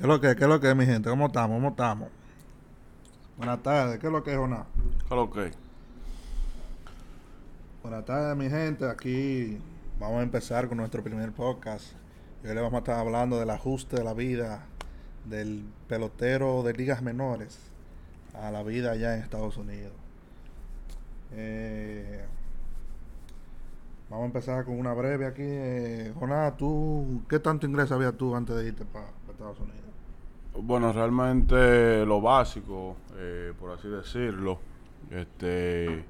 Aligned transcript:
¿Qué 0.00 0.04
es 0.04 0.08
lo 0.08 0.18
que, 0.18 0.34
qué 0.34 0.44
es 0.44 0.48
lo 0.48 0.58
que, 0.58 0.74
mi 0.74 0.86
gente? 0.86 1.10
¿Cómo 1.10 1.26
estamos? 1.26 1.56
¿Cómo 1.56 1.68
estamos? 1.68 2.08
Buenas 3.36 3.62
tardes, 3.62 3.98
¿qué 3.98 4.06
es 4.06 4.12
lo 4.14 4.24
que 4.24 4.30
es, 4.30 4.38
Jonás? 4.38 4.64
¿Qué 4.74 5.04
es 5.04 5.10
lo 5.10 5.30
que? 5.30 5.50
Buenas 7.82 8.06
tardes, 8.06 8.34
mi 8.34 8.48
gente. 8.48 8.88
Aquí 8.88 9.58
vamos 9.98 10.20
a 10.20 10.22
empezar 10.22 10.68
con 10.68 10.78
nuestro 10.78 11.04
primer 11.04 11.32
podcast. 11.32 11.92
Hoy 12.42 12.54
le 12.54 12.62
vamos 12.62 12.76
a 12.76 12.78
estar 12.78 12.98
hablando 12.98 13.38
del 13.38 13.50
ajuste 13.50 13.96
de 13.96 14.04
la 14.04 14.14
vida 14.14 14.64
del 15.26 15.66
pelotero 15.86 16.62
de 16.62 16.72
ligas 16.72 17.02
menores 17.02 17.58
a 18.32 18.50
la 18.50 18.62
vida 18.62 18.92
allá 18.92 19.14
en 19.14 19.22
Estados 19.22 19.58
Unidos. 19.58 19.92
Eh, 21.32 22.24
vamos 24.08 24.22
a 24.22 24.26
empezar 24.28 24.64
con 24.64 24.80
una 24.80 24.94
breve 24.94 25.26
aquí. 25.26 25.42
Eh, 25.44 26.14
Jonás, 26.18 26.56
¿tú 26.56 27.20
qué 27.28 27.38
tanto 27.38 27.66
inglés 27.66 27.90
sabías 27.90 28.14
tú 28.14 28.34
antes 28.34 28.56
de 28.56 28.68
irte 28.68 28.86
para 28.86 29.04
Estados 29.30 29.60
Unidos? 29.60 29.89
Bueno, 30.54 30.92
realmente 30.92 32.04
lo 32.04 32.20
básico, 32.20 32.96
eh, 33.16 33.52
por 33.58 33.70
así 33.70 33.88
decirlo. 33.88 34.58
Este, 35.10 36.04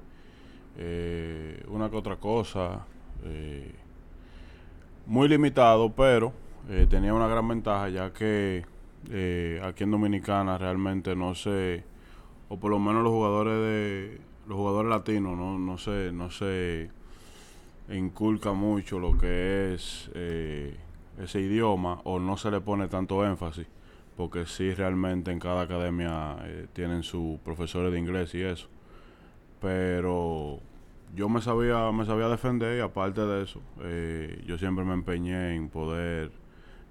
eh, 0.77 1.63
una 1.67 1.89
que 1.89 1.95
otra 1.97 2.15
cosa. 2.17 2.85
eh, 3.23 3.75
muy 5.05 5.27
limitado, 5.27 5.91
pero 5.93 6.31
eh, 6.69 6.87
tenía 6.89 7.13
una 7.13 7.27
gran 7.27 7.47
ventaja 7.47 7.89
ya 7.89 8.13
que 8.13 8.65
eh, 9.09 9.61
aquí 9.63 9.83
en 9.83 9.91
Dominicana 9.91 10.57
realmente 10.57 11.15
no 11.15 11.35
se, 11.35 11.83
o 12.49 12.57
por 12.57 12.71
lo 12.71 12.79
menos 12.79 13.03
los 13.03 13.11
jugadores 13.11 13.53
de 13.55 14.21
los 14.47 14.57
jugadores 14.57 14.89
latinos 14.89 15.37
no, 15.37 15.57
no 15.59 15.77
se, 15.77 16.11
no 16.11 16.29
se 16.29 16.89
inculca 17.89 18.53
mucho 18.53 18.99
lo 18.99 19.17
que 19.17 19.73
es 19.73 20.09
ese 21.19 21.41
idioma 21.41 21.99
o 22.03 22.19
no 22.19 22.37
se 22.37 22.51
le 22.51 22.61
pone 22.61 22.87
tanto 22.87 23.25
énfasis 23.25 23.67
porque 24.15 24.45
sí 24.45 24.73
realmente 24.73 25.31
en 25.31 25.39
cada 25.39 25.61
academia 25.61 26.37
eh, 26.43 26.67
tienen 26.73 27.03
sus 27.03 27.39
profesores 27.39 27.91
de 27.91 27.99
inglés 27.99 28.33
y 28.35 28.41
eso. 28.41 28.67
Pero 29.59 30.59
yo 31.15 31.29
me 31.29 31.41
sabía 31.41 31.91
me 31.91 32.05
sabía 32.05 32.27
defender 32.27 32.77
y 32.77 32.81
aparte 32.81 33.21
de 33.21 33.43
eso 33.43 33.61
eh, 33.83 34.43
yo 34.45 34.57
siempre 34.57 34.85
me 34.85 34.93
empeñé 34.93 35.55
en 35.55 35.69
poder 35.69 36.31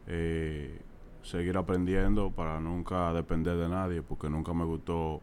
eh, 0.07 0.79
seguir 1.23 1.57
aprendiendo 1.57 2.31
para 2.31 2.61
nunca 2.61 3.13
depender 3.13 3.57
de 3.57 3.69
nadie 3.69 4.03
porque 4.03 4.29
nunca 4.29 4.53
me 4.53 4.65
gustó 4.65 5.23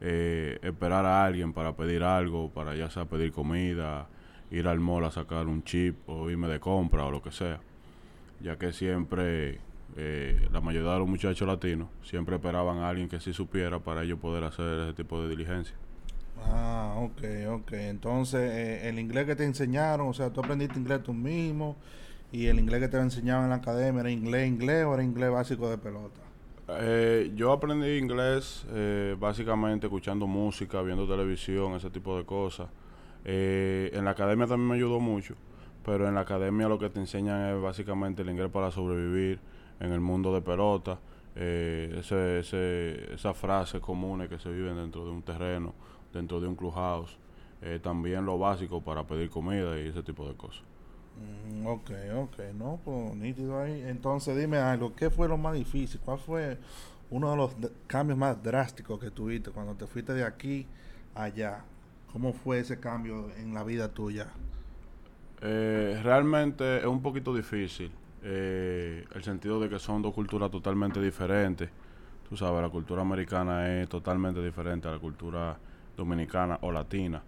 esperar 0.00 1.06
a 1.06 1.24
alguien 1.24 1.52
para 1.52 1.76
pedir 1.76 2.02
algo 2.02 2.50
para 2.50 2.74
ya 2.74 2.90
sea 2.90 3.04
pedir 3.04 3.30
comida 3.30 4.08
ir 4.52 4.68
al 4.68 4.80
mall 4.80 5.04
a 5.04 5.10
sacar 5.10 5.46
un 5.46 5.64
chip 5.64 6.08
o 6.08 6.30
irme 6.30 6.46
de 6.46 6.60
compra 6.60 7.04
o 7.06 7.10
lo 7.10 7.22
que 7.22 7.32
sea. 7.32 7.60
Ya 8.40 8.58
que 8.58 8.72
siempre 8.72 9.60
eh, 9.96 10.48
la 10.52 10.60
mayoría 10.60 10.92
de 10.92 10.98
los 11.00 11.08
muchachos 11.08 11.46
latinos 11.46 11.88
siempre 12.02 12.36
esperaban 12.36 12.78
a 12.78 12.88
alguien 12.88 13.08
que 13.08 13.20
sí 13.20 13.32
supiera 13.32 13.78
para 13.80 14.02
ellos 14.04 14.18
poder 14.18 14.44
hacer 14.44 14.80
ese 14.80 14.94
tipo 14.94 15.22
de 15.22 15.28
diligencia 15.30 15.76
Ah, 16.36 16.94
ok, 16.98 17.22
ok. 17.50 17.72
Entonces, 17.74 18.40
eh, 18.52 18.88
el 18.88 18.98
inglés 18.98 19.26
que 19.26 19.36
te 19.36 19.44
enseñaron, 19.44 20.08
o 20.08 20.12
sea, 20.14 20.32
tú 20.32 20.40
aprendiste 20.40 20.78
inglés 20.78 21.02
tú 21.02 21.12
mismo 21.14 21.76
y 22.32 22.46
el 22.46 22.58
inglés 22.58 22.80
que 22.80 22.88
te 22.88 22.98
enseñaban 22.98 23.44
en 23.44 23.50
la 23.50 23.56
academia 23.56 24.00
era 24.00 24.10
inglés, 24.10 24.48
inglés 24.48 24.84
o 24.86 24.94
era 24.94 25.04
inglés 25.04 25.30
básico 25.30 25.70
de 25.70 25.78
pelota. 25.78 26.20
Eh, 26.68 27.32
yo 27.34 27.52
aprendí 27.52 27.98
inglés 27.98 28.64
eh, 28.70 29.16
básicamente 29.18 29.86
escuchando 29.86 30.26
música, 30.26 30.80
viendo 30.82 31.06
televisión, 31.06 31.74
ese 31.74 31.90
tipo 31.90 32.16
de 32.16 32.24
cosas. 32.24 32.68
Eh, 33.24 33.90
en 33.92 34.04
la 34.04 34.12
academia 34.12 34.46
también 34.46 34.68
me 34.68 34.74
ayudó 34.76 35.00
mucho, 35.00 35.36
pero 35.84 36.08
en 36.08 36.14
la 36.14 36.22
academia 36.22 36.68
lo 36.68 36.78
que 36.78 36.88
te 36.90 37.00
enseñan 37.00 37.54
es 37.54 37.60
básicamente 37.62 38.22
el 38.22 38.30
inglés 38.30 38.50
para 38.50 38.70
sobrevivir 38.70 39.40
en 39.82 39.92
el 39.92 40.00
mundo 40.00 40.32
de 40.32 40.40
pelota. 40.40 40.98
Eh, 41.34 41.96
ese, 41.98 42.40
ese, 42.40 43.14
esas 43.14 43.36
frases 43.36 43.80
comunes 43.80 44.28
que 44.28 44.38
se 44.38 44.50
viven 44.50 44.76
dentro 44.76 45.04
de 45.04 45.10
un 45.10 45.22
terreno, 45.22 45.74
dentro 46.12 46.40
de 46.40 46.46
un 46.46 46.54
clubhouse. 46.54 47.16
Eh, 47.60 47.80
también 47.82 48.24
lo 48.24 48.38
básico 48.38 48.80
para 48.80 49.04
pedir 49.06 49.28
comida 49.30 49.78
y 49.78 49.88
ese 49.88 50.02
tipo 50.02 50.26
de 50.28 50.34
cosas. 50.34 50.62
Mm, 51.16 51.66
ok, 51.66 51.90
ok, 52.16 52.38
no, 52.54 52.78
pues 52.84 53.14
nítido 53.14 53.60
ahí. 53.60 53.82
Entonces, 53.82 54.36
dime 54.36 54.58
algo, 54.58 54.94
¿qué 54.94 55.10
fue 55.10 55.28
lo 55.28 55.36
más 55.36 55.54
difícil? 55.54 56.00
¿Cuál 56.04 56.18
fue 56.18 56.58
uno 57.10 57.30
de 57.30 57.36
los 57.36 57.56
cambios 57.86 58.18
más 58.18 58.42
drásticos 58.42 59.00
que 59.00 59.10
tuviste 59.10 59.50
cuando 59.50 59.74
te 59.74 59.86
fuiste 59.86 60.14
de 60.14 60.24
aquí 60.24 60.66
a 61.14 61.24
allá? 61.24 61.64
¿Cómo 62.12 62.32
fue 62.32 62.60
ese 62.60 62.78
cambio 62.78 63.30
en 63.36 63.54
la 63.54 63.64
vida 63.64 63.88
tuya? 63.88 64.28
Eh, 65.40 66.00
realmente 66.04 66.78
es 66.78 66.84
un 66.84 67.02
poquito 67.02 67.34
difícil 67.34 67.90
eh, 68.22 69.04
el 69.14 69.22
sentido 69.22 69.60
de 69.60 69.68
que 69.68 69.78
son 69.78 70.02
dos 70.02 70.14
culturas 70.14 70.50
totalmente 70.50 71.00
diferentes. 71.00 71.70
Tú 72.28 72.36
sabes, 72.36 72.62
la 72.62 72.70
cultura 72.70 73.02
americana 73.02 73.80
es 73.80 73.88
totalmente 73.88 74.42
diferente 74.42 74.88
a 74.88 74.92
la 74.92 74.98
cultura 74.98 75.58
dominicana 75.96 76.58
o 76.62 76.72
latina. 76.72 77.22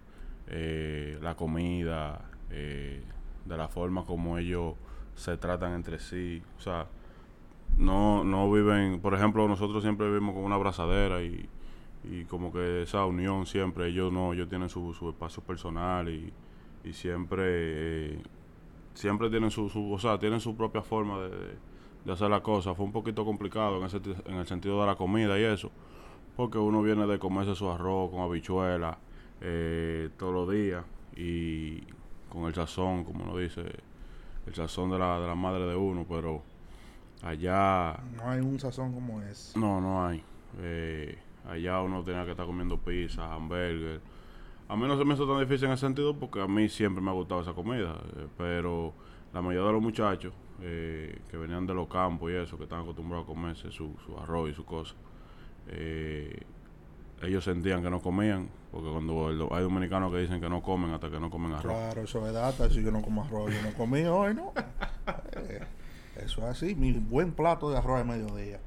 Eh, 0.47 1.17
la 1.21 1.35
comida, 1.35 2.21
eh, 2.49 3.03
de 3.45 3.57
la 3.57 3.67
forma 3.67 4.03
como 4.05 4.37
ellos 4.37 4.75
se 5.15 5.37
tratan 5.37 5.73
entre 5.73 5.99
sí. 5.99 6.41
O 6.57 6.61
sea, 6.61 6.87
no, 7.77 8.23
no 8.23 8.51
viven, 8.51 8.99
por 8.99 9.13
ejemplo, 9.13 9.47
nosotros 9.47 9.83
siempre 9.83 10.07
vivimos 10.07 10.33
con 10.35 10.43
una 10.43 10.55
abrazadera 10.55 11.21
y, 11.21 11.47
y 12.03 12.25
como 12.25 12.51
que 12.51 12.83
esa 12.83 13.05
unión 13.05 13.45
siempre, 13.45 13.87
ellos 13.87 14.11
no, 14.11 14.33
ellos 14.33 14.49
tienen 14.49 14.69
su, 14.69 14.93
su 14.93 15.09
espacio 15.09 15.43
personal 15.43 16.09
y, 16.09 16.31
y 16.83 16.93
siempre 16.93 17.43
eh, 17.45 18.19
siempre 18.95 19.29
tienen 19.29 19.51
su, 19.51 19.69
su 19.69 19.93
o 19.93 19.99
sea 19.99 20.17
tienen 20.17 20.39
su 20.39 20.55
propia 20.57 20.81
forma 20.81 21.19
de, 21.21 21.29
de- 22.05 22.11
hacer 22.13 22.29
la 22.29 22.41
cosa 22.41 22.73
fue 22.75 22.85
un 22.85 22.91
poquito 22.91 23.23
complicado 23.25 23.77
en 23.79 23.83
ese 23.85 23.99
en 24.25 24.35
el 24.35 24.47
sentido 24.47 24.81
de 24.81 24.87
la 24.87 24.95
comida 24.95 25.39
y 25.39 25.43
eso 25.43 25.71
porque 26.35 26.57
uno 26.57 26.81
viene 26.81 27.05
de 27.07 27.17
comerse 27.19 27.55
su 27.55 27.69
arroz 27.69 28.09
con 28.11 28.21
habichuela 28.21 28.97
eh, 29.41 30.09
todos 30.17 30.33
los 30.33 30.49
días 30.51 30.83
y 31.15 31.81
con 32.29 32.45
el 32.45 32.53
sazón 32.55 33.03
como 33.05 33.23
uno 33.23 33.37
dice 33.37 33.63
el 34.47 34.53
sazón 34.55 34.89
de 34.91 34.99
la, 34.99 35.19
de 35.19 35.27
la 35.27 35.35
madre 35.35 35.65
de 35.65 35.75
uno 35.75 36.05
pero 36.09 36.41
allá 37.23 37.97
No 38.15 38.29
hay 38.29 38.39
un 38.41 38.59
sazón 38.59 38.93
como 38.93 39.21
ese. 39.21 39.57
no, 39.57 39.81
no 39.81 40.05
hay. 40.05 40.21
Eh, 40.59 41.17
allá 41.49 41.81
uno 41.81 42.03
tenía 42.03 42.23
que 42.25 42.31
estar 42.31 42.45
comiendo 42.45 42.77
pizza, 42.77 43.33
hamburger. 43.33 43.99
A 44.67 44.75
mí 44.75 44.87
no 44.87 44.97
se 44.97 45.05
me 45.05 45.13
hizo 45.13 45.27
tan 45.27 45.39
difícil 45.39 45.67
en 45.67 45.73
ese 45.73 45.81
sentido 45.85 46.15
porque 46.17 46.41
a 46.41 46.47
mí 46.47 46.67
siempre 46.69 47.01
me 47.03 47.11
ha 47.11 47.13
gustado 47.13 47.41
esa 47.41 47.53
comida. 47.53 47.99
eh, 48.17 48.27
pero 48.37 48.93
la 49.33 49.41
mayoría 49.41 49.67
de 49.67 49.73
los 49.73 49.81
muchachos 49.81 50.33
eh, 50.61 51.19
que 51.29 51.37
venían 51.37 51.67
de 51.67 51.73
los 51.73 51.87
campos 51.87 52.31
y 52.31 52.35
eso, 52.35 52.57
que 52.57 52.63
están 52.63 52.81
acostumbrados 52.81 53.25
a 53.25 53.27
comerse 53.27 53.71
su, 53.71 53.95
su 54.05 54.17
arroz 54.17 54.49
y 54.49 54.53
su 54.53 54.65
cosa, 54.65 54.95
eh, 55.67 56.41
ellos 57.21 57.43
sentían 57.43 57.81
que 57.83 57.89
no 57.89 58.01
comían. 58.01 58.49
Porque 58.71 58.89
cuando 58.89 59.49
hay 59.51 59.63
dominicanos 59.63 60.11
que 60.11 60.19
dicen 60.19 60.41
que 60.41 60.49
no 60.49 60.61
comen 60.61 60.91
hasta 60.91 61.09
que 61.09 61.19
no 61.19 61.29
comen 61.29 61.53
arroz. 61.53 61.73
Claro, 61.73 62.01
eso 62.01 62.27
es 62.27 62.33
data. 62.33 62.69
Si 62.69 62.83
yo 62.83 62.91
no 62.91 63.01
como 63.01 63.23
arroz, 63.23 63.53
yo 63.53 63.61
no 63.61 63.73
comí 63.77 64.03
hoy, 64.03 64.33
¿no? 64.33 64.51
Eh, 65.37 65.61
eso 66.15 66.41
es 66.41 66.45
así, 66.47 66.73
mi 66.75 66.91
buen 66.93 67.31
plato 67.31 67.69
de 67.69 67.77
arroz 67.77 67.99
de 67.99 68.03
mediodía. 68.05 68.59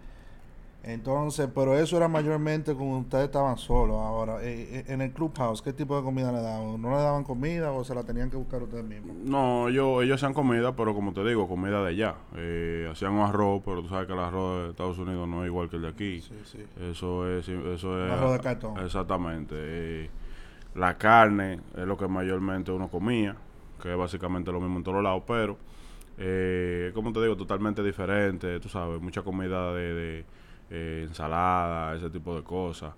Entonces, 0.83 1.49
pero 1.55 1.77
eso 1.77 1.97
era 1.97 2.09
mayormente 2.09 2.73
cuando 2.75 2.99
ustedes 2.99 3.25
estaban 3.25 3.59
solos. 3.59 3.97
Ahora, 3.97 4.43
eh, 4.43 4.69
eh, 4.71 4.85
en 4.87 5.03
el 5.03 5.13
clubhouse, 5.13 5.61
¿qué 5.61 5.73
tipo 5.73 5.97
de 5.97 6.03
comida 6.03 6.31
le 6.33 6.41
daban? 6.41 6.81
¿No 6.81 6.91
le 6.91 6.97
daban 6.97 7.25
comida 7.25 7.73
o 7.73 7.85
se 7.85 7.95
la 7.95 8.05
tenían 8.05 8.31
que 8.31 8.37
buscar 8.37 8.63
ustedes 8.63 8.85
mismos? 8.85 9.17
No, 9.17 9.69
ellos, 9.69 10.03
ellos 10.05 10.15
hacían 10.15 10.33
comida, 10.33 10.75
pero 10.77 10.95
como 10.95 11.13
te 11.13 11.25
digo, 11.25 11.49
comida 11.49 11.83
de 11.83 11.89
allá. 11.89 12.15
Eh, 12.37 12.89
hacían 12.91 13.13
un 13.13 13.21
arroz, 13.21 13.61
pero 13.65 13.83
tú 13.83 13.89
sabes 13.89 14.07
que 14.07 14.13
el 14.13 14.19
arroz 14.21 14.65
de 14.65 14.71
Estados 14.71 14.99
Unidos 14.99 15.29
no 15.29 15.43
es 15.43 15.49
igual 15.49 15.69
que 15.69 15.77
el 15.77 15.83
de 15.83 15.89
aquí. 15.89 16.21
Sí, 16.21 16.35
sí. 16.45 16.65
Eso 16.81 17.29
es, 17.29 17.49
eso 17.49 18.05
es 18.05 18.13
arroz 18.13 18.33
de 18.33 18.41
cartón. 18.41 18.79
Exactamente. 18.79 19.55
Eh, 19.59 20.11
la 20.75 20.97
carne 20.97 21.61
es 21.77 21.87
lo 21.87 21.97
que 21.97 22.07
mayormente 22.07 22.71
uno 22.71 22.89
comía, 22.89 23.37
que 23.83 23.91
es 23.91 23.99
básicamente 23.99 24.53
lo 24.53 24.61
mismo 24.61 24.79
en 24.79 24.85
todos 24.85 25.03
lados, 25.03 25.25
pero 25.27 25.57
eh, 26.19 26.91
como 26.95 27.13
te 27.13 27.21
digo, 27.21 27.37
totalmente 27.37 27.83
diferente. 27.83 28.59
Tú 28.61 28.69
sabes, 28.69 29.01
mucha 29.01 29.23
comida 29.23 29.73
de, 29.73 29.95
de, 29.95 30.25
eh, 30.71 31.07
ensalada, 31.09 31.95
ese 31.97 32.11
tipo 32.11 32.35
de 32.35 32.43
cosas. 32.43 32.93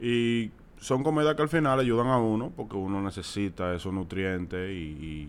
Y 0.00 0.50
son 0.78 1.02
comidas 1.02 1.34
que 1.34 1.42
al 1.42 1.48
final 1.48 1.80
ayudan 1.80 2.08
a 2.08 2.18
uno, 2.18 2.52
porque 2.54 2.76
uno 2.76 3.00
necesita 3.00 3.74
esos 3.74 3.92
nutrientes 3.92 4.70
y, 4.70 5.28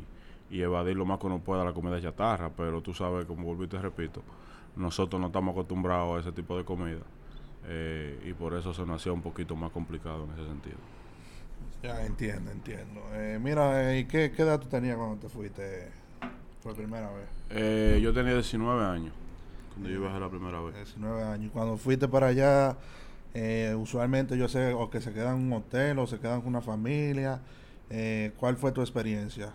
y, 0.51 0.55
y 0.55 0.61
evadir 0.61 0.95
lo 0.95 1.05
más 1.05 1.19
que 1.19 1.27
uno 1.27 1.39
pueda 1.39 1.63
la 1.63 1.73
comida 1.73 2.01
chatarra. 2.01 2.49
Pero 2.49 2.81
tú 2.81 2.94
sabes, 2.94 3.25
como 3.25 3.44
vuelvo 3.44 3.63
y 3.63 3.67
te 3.67 3.81
repito, 3.81 4.21
nosotros 4.75 5.19
no 5.19 5.27
estamos 5.27 5.53
acostumbrados 5.53 6.17
a 6.17 6.19
ese 6.21 6.31
tipo 6.31 6.57
de 6.57 6.63
comida. 6.63 7.01
Eh, 7.69 8.19
y 8.25 8.33
por 8.33 8.53
eso 8.53 8.73
se 8.73 8.85
nos 8.85 9.01
hacía 9.01 9.11
un 9.11 9.21
poquito 9.21 9.55
más 9.55 9.71
complicado 9.71 10.25
en 10.25 10.31
ese 10.31 10.47
sentido. 10.47 10.77
Ya 11.83 12.05
entiendo, 12.05 12.51
entiendo. 12.51 13.01
Eh, 13.13 13.39
mira, 13.41 13.91
eh, 13.91 13.99
¿y 13.99 14.05
qué, 14.05 14.31
qué 14.31 14.41
edad 14.41 14.59
tú 14.59 14.67
tenías 14.67 14.97
cuando 14.97 15.17
te 15.17 15.29
fuiste 15.29 15.89
por 16.63 16.75
primera 16.75 17.09
vez? 17.11 17.27
Eh, 17.49 17.99
yo 18.01 18.13
tenía 18.13 18.33
19 18.33 18.85
años 18.85 19.13
cuando 19.77 19.89
yo 19.89 20.01
viajé 20.01 20.19
la 20.19 20.29
primera 20.29 20.62
vez. 20.62 20.75
19 20.75 21.24
años. 21.24 21.51
Cuando 21.53 21.77
fuiste 21.77 22.07
para 22.07 22.27
allá, 22.27 22.77
eh, 23.33 23.75
usualmente 23.77 24.38
yo 24.38 24.47
sé 24.47 24.74
o 24.74 24.89
que 24.89 25.01
se 25.01 25.13
quedan 25.13 25.38
en 25.38 25.47
un 25.47 25.53
hotel 25.53 26.00
o 26.00 26.07
se 26.07 26.19
quedan 26.19 26.41
con 26.41 26.50
una 26.50 26.62
familia. 26.62 27.41
Eh, 27.89 28.33
¿Cuál 28.38 28.57
fue 28.57 28.71
tu 28.71 28.81
experiencia? 28.81 29.53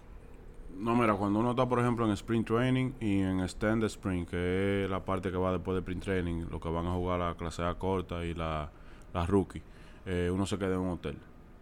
No, 0.79 0.95
mira, 0.97 1.15
cuando 1.15 1.39
uno 1.41 1.51
está, 1.51 1.69
por 1.69 1.81
ejemplo, 1.81 2.07
en 2.07 2.13
Spring 2.13 2.45
Training 2.45 2.93
y 3.01 3.21
en 3.21 3.41
Extended 3.41 3.87
Spring, 3.87 4.25
que 4.25 4.85
es 4.85 4.91
la 4.91 5.05
parte 5.05 5.31
que 5.31 5.37
va 5.37 5.53
después 5.53 5.75
de 5.75 5.81
Spring 5.81 6.01
Training, 6.01 6.47
lo 6.51 6.61
que 6.61 6.69
van 6.69 6.87
a 6.87 6.93
jugar 6.93 7.21
la 7.21 7.35
clase 7.35 7.63
A 7.63 7.75
corta 7.75 8.25
y 8.25 8.35
la, 8.35 8.71
la 9.13 9.27
rookie, 9.27 9.63
eh, 10.07 10.31
uno 10.33 10.47
se 10.47 10.59
queda 10.59 10.75
en 10.75 10.81
un 10.81 10.91
hotel. 10.91 11.17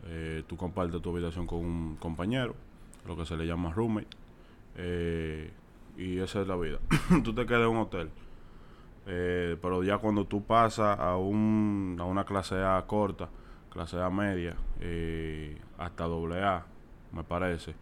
Eh, 0.06 0.44
tú 0.46 0.56
compartes 0.56 1.02
tu 1.02 1.10
habitación 1.10 1.46
con 1.46 1.58
un 1.58 1.96
compañero, 1.96 2.54
lo 3.06 3.16
que 3.16 3.26
se 3.26 3.36
le 3.36 3.46
llama 3.46 3.72
roommate, 3.72 4.16
eh, 4.76 5.50
y 5.96 6.18
esa 6.18 6.40
es 6.40 6.46
la 6.46 6.56
vida. 6.56 6.78
tú 7.24 7.34
te 7.34 7.44
quedas 7.46 7.62
en 7.62 7.68
un 7.68 7.78
hotel. 7.78 8.10
Eh, 9.06 9.56
pero 9.62 9.82
ya 9.82 9.98
cuando 9.98 10.26
tú 10.26 10.44
pasas 10.44 10.98
a, 10.98 11.16
un, 11.16 11.96
a 12.00 12.04
una 12.04 12.24
clase 12.24 12.56
A 12.62 12.84
corta, 12.86 13.28
clase 13.70 14.00
A 14.00 14.10
media, 14.10 14.56
eh, 14.80 15.58
hasta 15.78 16.04
doble 16.04 16.42
A, 16.44 16.66
me 17.12 17.24
parece, 17.24 17.74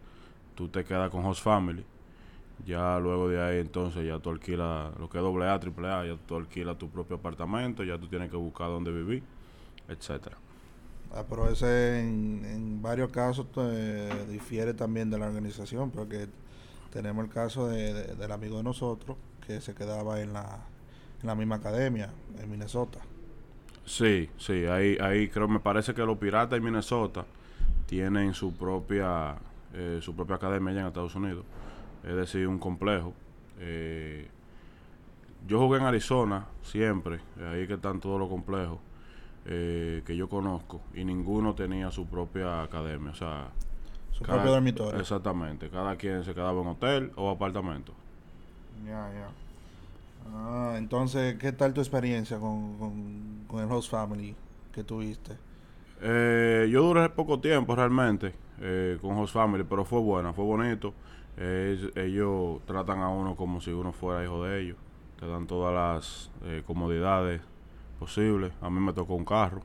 tú 0.55 0.69
te 0.69 0.85
quedas 0.85 1.09
con 1.11 1.25
host 1.25 1.43
family. 1.43 1.85
Ya 2.65 2.99
luego 2.99 3.29
de 3.29 3.41
ahí 3.41 3.59
entonces 3.59 4.05
ya 4.07 4.19
tú 4.19 4.29
alquilas 4.31 4.95
lo 4.99 5.09
que 5.09 5.17
es 5.19 5.23
doble 5.23 5.47
A, 5.49 5.59
triple 5.59 5.89
A, 5.89 6.05
ya 6.05 6.17
tú 6.27 6.35
alquilas 6.37 6.77
tu 6.77 6.89
propio 6.89 7.17
apartamento, 7.17 7.83
ya 7.83 7.97
tú 7.99 8.07
tienes 8.07 8.29
que 8.31 8.37
buscar 8.37 8.67
dónde 8.69 8.91
vivir, 8.91 9.23
etcétera. 9.87 10.37
Ah, 11.11 11.25
pero 11.27 11.49
ese 11.49 11.99
en, 12.01 12.45
en 12.45 12.81
varios 12.81 13.09
casos 13.11 13.51
te 13.51 14.25
difiere 14.27 14.73
también 14.75 15.09
de 15.09 15.17
la 15.17 15.27
organización, 15.27 15.89
porque 15.91 16.29
tenemos 16.91 17.25
el 17.25 17.31
caso 17.31 17.67
de, 17.67 17.93
de- 17.93 18.15
del 18.15 18.31
amigo 18.31 18.57
de 18.57 18.63
nosotros 18.63 19.17
que 19.45 19.61
se 19.61 19.73
quedaba 19.75 20.21
en 20.21 20.33
la, 20.33 20.69
en 21.21 21.27
la 21.27 21.35
misma 21.35 21.55
academia 21.55 22.09
en 22.39 22.49
Minnesota. 22.49 22.99
Sí, 23.85 24.29
sí, 24.37 24.65
ahí, 24.65 24.97
ahí 25.01 25.27
creo, 25.29 25.47
me 25.47 25.59
parece 25.59 25.93
que 25.93 26.01
los 26.05 26.17
Piratas 26.17 26.51
de 26.51 26.59
Minnesota 26.61 27.25
tienen 27.87 28.33
su 28.33 28.53
propia, 28.53 29.35
eh, 29.73 29.99
su 30.01 30.15
propia 30.15 30.35
academia 30.35 30.71
allá 30.71 30.81
en 30.81 30.87
Estados 30.87 31.15
Unidos, 31.15 31.43
es 32.03 32.15
decir, 32.15 32.47
un 32.47 32.59
complejo. 32.59 33.13
Eh, 33.59 34.27
yo 35.47 35.59
jugué 35.59 35.79
en 35.79 35.85
Arizona 35.85 36.45
siempre, 36.61 37.19
ahí 37.51 37.65
que 37.65 37.73
están 37.75 37.99
todos 37.99 38.19
los 38.19 38.29
complejos 38.29 38.77
eh, 39.45 40.03
que 40.05 40.15
yo 40.15 40.29
conozco, 40.29 40.81
y 40.93 41.03
ninguno 41.03 41.55
tenía 41.55 41.89
su 41.89 42.05
propia 42.05 42.61
academia, 42.61 43.11
o 43.11 43.15
sea, 43.15 43.47
Su 44.11 44.23
cada- 44.23 44.37
propio 44.37 44.51
dormitorio. 44.51 44.99
Exactamente, 44.99 45.69
cada 45.69 45.95
quien 45.95 46.23
se 46.23 46.33
quedaba 46.35 46.61
en 46.61 46.67
hotel 46.67 47.11
o 47.15 47.31
apartamento. 47.31 47.93
Ya, 48.85 49.11
ya. 49.13 49.29
Ah, 50.25 50.75
entonces, 50.77 51.35
¿qué 51.37 51.51
tal 51.51 51.73
tu 51.73 51.81
experiencia 51.81 52.39
con, 52.39 52.77
con, 52.77 53.45
con 53.47 53.63
el 53.63 53.71
host 53.71 53.89
family 53.91 54.35
que 54.71 54.83
tuviste? 54.83 55.37
Eh, 56.01 56.69
yo 56.71 56.83
duré 56.83 57.09
poco 57.09 57.39
tiempo 57.39 57.75
realmente 57.75 58.33
eh, 58.61 58.97
con 59.01 59.17
Host 59.17 59.33
Family, 59.33 59.63
pero 59.63 59.83
fue 59.85 59.99
buena, 59.99 60.33
fue 60.33 60.45
bonito. 60.45 60.93
Eh, 61.37 61.91
ellos 61.95 62.61
tratan 62.65 62.99
a 62.99 63.09
uno 63.09 63.35
como 63.35 63.61
si 63.61 63.71
uno 63.71 63.91
fuera 63.91 64.23
hijo 64.23 64.43
de 64.43 64.61
ellos. 64.61 64.77
Te 65.19 65.27
dan 65.27 65.47
todas 65.47 65.73
las 65.73 66.31
eh, 66.45 66.63
comodidades 66.65 67.41
posibles. 67.99 68.53
A 68.61 68.69
mí 68.69 68.79
me 68.79 68.93
tocó 68.93 69.15
un 69.15 69.25
carro, 69.25 69.61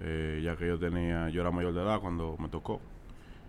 eh, 0.00 0.40
ya 0.44 0.56
que 0.56 0.66
yo 0.66 0.78
tenía, 0.78 1.28
yo 1.30 1.40
era 1.40 1.50
mayor 1.50 1.72
de 1.72 1.82
edad 1.82 2.00
cuando 2.00 2.36
me 2.38 2.48
tocó. 2.48 2.80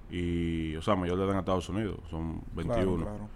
Y, 0.09 0.75
o 0.75 0.81
sea, 0.81 0.95
mayor 0.95 1.17
de 1.17 1.23
edad 1.23 1.33
en 1.33 1.39
Estados 1.39 1.67
Unidos, 1.69 1.99
son 2.09 2.41
21. 2.53 3.03
Claro, 3.03 3.17
claro. 3.17 3.29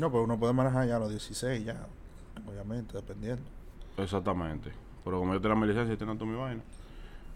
No, 0.00 0.10
pero 0.10 0.24
uno 0.24 0.38
puede 0.38 0.52
manejar 0.52 0.88
ya 0.88 0.96
a 0.96 0.98
los 0.98 1.10
16 1.10 1.64
ya, 1.64 1.86
obviamente, 2.46 2.96
dependiendo. 2.96 3.42
Exactamente. 3.98 4.72
Pero 5.04 5.18
como 5.18 5.34
yo 5.34 5.40
tenía 5.40 5.56
mi 5.56 5.66
licencia 5.66 5.94
y 5.94 5.96
tenía 5.96 6.14
toda 6.14 6.30
mi 6.30 6.36
vaina, 6.36 6.62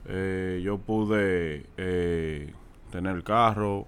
eh, 0.06 0.60
yo 0.64 0.78
pude 0.78 1.66
eh, 1.76 2.52
tener 2.90 3.16
el 3.16 3.24
carro, 3.24 3.86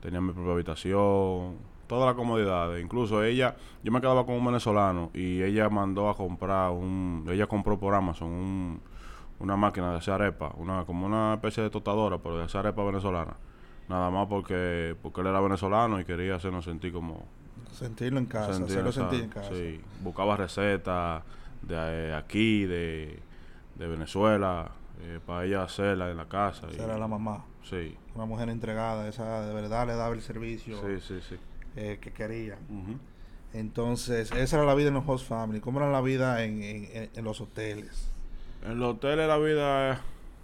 tenía 0.00 0.20
mi 0.20 0.32
propia 0.32 0.52
habitación, 0.52 1.56
todas 1.86 2.06
las 2.06 2.14
comodidades. 2.14 2.82
Incluso 2.82 3.22
ella, 3.22 3.56
yo 3.82 3.92
me 3.92 4.00
quedaba 4.00 4.24
con 4.24 4.36
un 4.36 4.44
venezolano 4.44 5.10
y 5.12 5.42
ella 5.42 5.68
mandó 5.68 6.08
a 6.08 6.16
comprar 6.16 6.70
un, 6.70 7.26
ella 7.28 7.46
compró 7.46 7.78
por 7.78 7.94
Amazon 7.94 8.28
un, 8.28 8.80
una 9.40 9.56
máquina 9.56 9.90
de 9.92 9.98
hacer 9.98 10.14
arepa, 10.14 10.52
una, 10.56 10.84
como 10.84 11.06
una 11.06 11.34
especie 11.34 11.62
de 11.62 11.70
tostadora, 11.70 12.18
pero 12.18 12.38
de 12.38 12.44
hacer 12.44 12.60
arepa 12.60 12.84
venezolana. 12.84 13.36
Nada 13.88 14.08
más 14.10 14.28
porque, 14.28 14.96
porque 15.02 15.20
él 15.20 15.26
era 15.26 15.40
venezolano 15.40 16.00
y 16.00 16.04
quería 16.04 16.36
hacernos 16.36 16.64
sentir 16.64 16.92
como, 16.92 17.24
Sentirlo 17.72 18.18
en 18.18 18.26
casa, 18.26 18.52
sentir 18.54 18.72
hacerlo 18.78 18.92
sentir 18.92 19.20
en 19.24 19.30
casa. 19.30 19.54
Sí, 19.54 19.80
buscaba 20.02 20.36
recetas 20.36 21.22
de 21.62 21.74
eh, 21.76 22.14
aquí, 22.14 22.64
de, 22.66 23.18
de 23.76 23.86
Venezuela, 23.88 24.70
eh, 25.02 25.18
para 25.24 25.44
ella 25.44 25.62
hacerla 25.62 26.10
en 26.10 26.16
la 26.16 26.26
casa. 26.28 26.68
era 26.78 26.98
la 26.98 27.08
mamá, 27.08 27.44
Sí, 27.62 27.96
una 28.14 28.24
mujer 28.26 28.48
entregada, 28.48 29.06
esa 29.08 29.46
de 29.46 29.54
verdad 29.54 29.86
le 29.86 29.94
daba 29.94 30.14
el 30.14 30.22
servicio 30.22 30.80
sí, 30.80 31.00
sí, 31.00 31.20
sí. 31.28 31.36
eh, 31.76 31.98
que 32.00 32.10
quería. 32.12 32.58
Entonces, 33.52 34.30
esa 34.32 34.56
era 34.56 34.64
la 34.64 34.74
vida 34.74 34.88
en 34.88 34.94
los 34.94 35.04
host 35.08 35.26
family. 35.28 35.60
¿Cómo 35.60 35.80
era 35.80 35.90
la 35.90 36.00
vida 36.00 36.44
en, 36.44 36.62
en, 36.62 37.10
en- 37.14 37.24
los 37.24 37.40
hoteles? 37.40 38.08
En 38.64 38.78
los 38.78 38.94
hoteles 38.94 39.26
la 39.26 39.38
vida, 39.38 40.00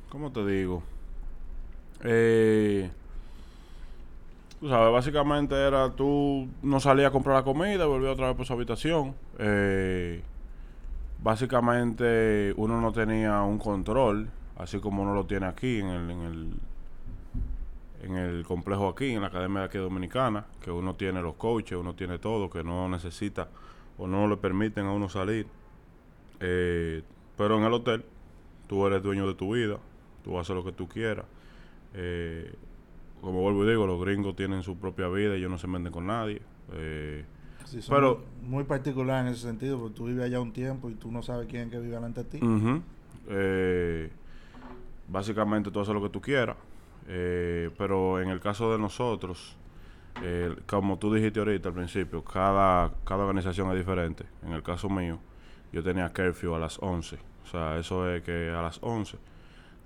¿cómo 0.08 0.32
te 0.32 0.44
digo? 0.44 0.82
Eh, 2.02 2.90
tú 4.60 4.68
sabes, 4.68 4.92
básicamente 4.92 5.54
era 5.54 5.90
tú 5.90 6.48
no 6.62 6.80
salías 6.80 7.08
a 7.08 7.12
comprar 7.12 7.36
la 7.36 7.44
comida, 7.44 7.86
volvías 7.86 8.12
otra 8.12 8.28
vez 8.28 8.36
por 8.36 8.46
su 8.46 8.52
habitación. 8.52 9.14
Eh, 9.38 10.22
básicamente 11.22 12.54
uno 12.56 12.80
no 12.80 12.92
tenía 12.92 13.42
un 13.42 13.58
control, 13.58 14.28
así 14.56 14.78
como 14.80 15.02
uno 15.02 15.14
lo 15.14 15.26
tiene 15.26 15.46
aquí 15.46 15.80
en 15.80 15.86
el, 15.86 16.10
en 16.10 16.20
el, 16.22 16.54
en 18.02 18.16
el 18.16 18.44
complejo 18.44 18.88
aquí, 18.88 19.12
en 19.12 19.22
la 19.22 19.28
Academia 19.28 19.60
de 19.60 19.66
aquí 19.66 19.78
Dominicana, 19.78 20.46
que 20.60 20.70
uno 20.70 20.94
tiene 20.94 21.20
los 21.20 21.34
coaches, 21.34 21.78
uno 21.78 21.94
tiene 21.94 22.18
todo, 22.18 22.48
que 22.50 22.62
no 22.62 22.88
necesita 22.88 23.48
o 23.98 24.06
no 24.06 24.28
le 24.28 24.36
permiten 24.36 24.86
a 24.86 24.92
uno 24.92 25.08
salir. 25.08 25.46
Eh, 26.40 27.02
pero 27.36 27.58
en 27.58 27.64
el 27.64 27.72
hotel, 27.72 28.04
tú 28.68 28.86
eres 28.86 29.02
dueño 29.02 29.26
de 29.26 29.34
tu 29.34 29.54
vida, 29.54 29.78
tú 30.24 30.38
haces 30.38 30.54
lo 30.54 30.64
que 30.64 30.72
tú 30.72 30.88
quieras. 30.88 31.26
Eh, 31.94 32.52
como 33.20 33.40
vuelvo 33.40 33.64
y 33.64 33.68
digo, 33.70 33.86
los 33.86 34.00
gringos 34.00 34.36
tienen 34.36 34.62
su 34.62 34.76
propia 34.76 35.08
vida, 35.08 35.34
ellos 35.34 35.50
no 35.50 35.58
se 35.58 35.66
meten 35.66 35.92
con 35.92 36.06
nadie. 36.06 36.40
Eh, 36.72 37.24
Sí, 37.66 37.82
son 37.82 37.96
Pero- 37.96 38.22
muy, 38.42 38.62
particular 38.62 39.26
en 39.26 39.32
ese 39.32 39.42
sentido, 39.42 39.76
porque 39.80 39.94
tú 39.96 40.04
vives 40.04 40.24
allá 40.24 40.38
un 40.40 40.52
tiempo 40.52 40.88
y 40.88 40.94
tú 40.94 41.10
no 41.10 41.20
sabes 41.22 41.48
quién 41.48 41.64
es 41.64 41.70
que 41.70 41.80
vive 41.80 41.96
delante 41.96 42.22
de 42.22 42.30
ti. 42.30 42.40
Eh, 43.28 44.08
básicamente 45.08 45.70
tú 45.72 45.80
haces 45.80 45.92
lo 45.92 46.00
que 46.00 46.08
tú 46.10 46.20
quieras. 46.20 46.56
Eh, 47.08 47.70
pero 47.76 48.20
en 48.20 48.28
el 48.28 48.38
caso 48.40 48.70
de 48.72 48.78
nosotros, 48.78 49.56
eh, 50.22 50.54
como 50.66 50.96
tú 50.98 51.12
dijiste 51.12 51.40
ahorita 51.40 51.68
al 51.70 51.74
principio, 51.74 52.24
cada, 52.24 52.92
cada 53.04 53.24
organización 53.24 53.70
es 53.72 53.78
diferente. 53.78 54.24
En 54.44 54.52
el 54.52 54.62
caso 54.62 54.88
mío, 54.88 55.18
yo 55.72 55.82
tenía 55.82 56.12
curfew 56.12 56.54
a 56.54 56.58
las 56.60 56.78
11. 56.80 57.18
O 57.44 57.48
sea, 57.48 57.78
eso 57.78 58.08
es 58.08 58.22
que 58.22 58.50
a 58.50 58.62
las 58.62 58.78
11 58.80 59.18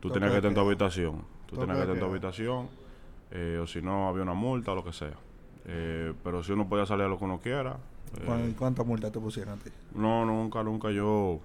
tú 0.00 0.10
tenías 0.10 0.30
que 0.32 0.36
estar 0.36 0.50
en 0.50 0.54
tu 0.54 0.60
habitación. 0.60 1.24
Tú 1.46 1.56
tenías 1.56 1.76
que 1.76 1.82
estar 1.82 1.94
en 1.96 2.00
tu 2.00 2.06
habitación. 2.06 2.68
Eh, 3.32 3.58
o 3.62 3.66
si 3.66 3.80
no, 3.82 4.08
había 4.08 4.22
una 4.22 4.34
multa 4.34 4.72
o 4.72 4.74
lo 4.74 4.84
que 4.84 4.92
sea. 4.92 5.14
Eh, 5.66 6.12
pero 6.24 6.42
si 6.42 6.52
uno 6.52 6.68
podía 6.68 6.86
salir 6.86 7.04
a 7.04 7.08
lo 7.08 7.18
que 7.18 7.24
uno 7.24 7.38
quiera. 7.40 7.76
eh, 8.18 8.22
¿Cuán- 8.26 8.52
¿Cuántas 8.54 8.86
multas 8.86 9.12
te 9.12 9.20
pusieron 9.20 9.58
a 9.58 9.62
ti? 9.62 9.70
no, 9.94 10.24
nunca, 10.24 10.62
nunca 10.62 10.90
yo. 10.90 11.40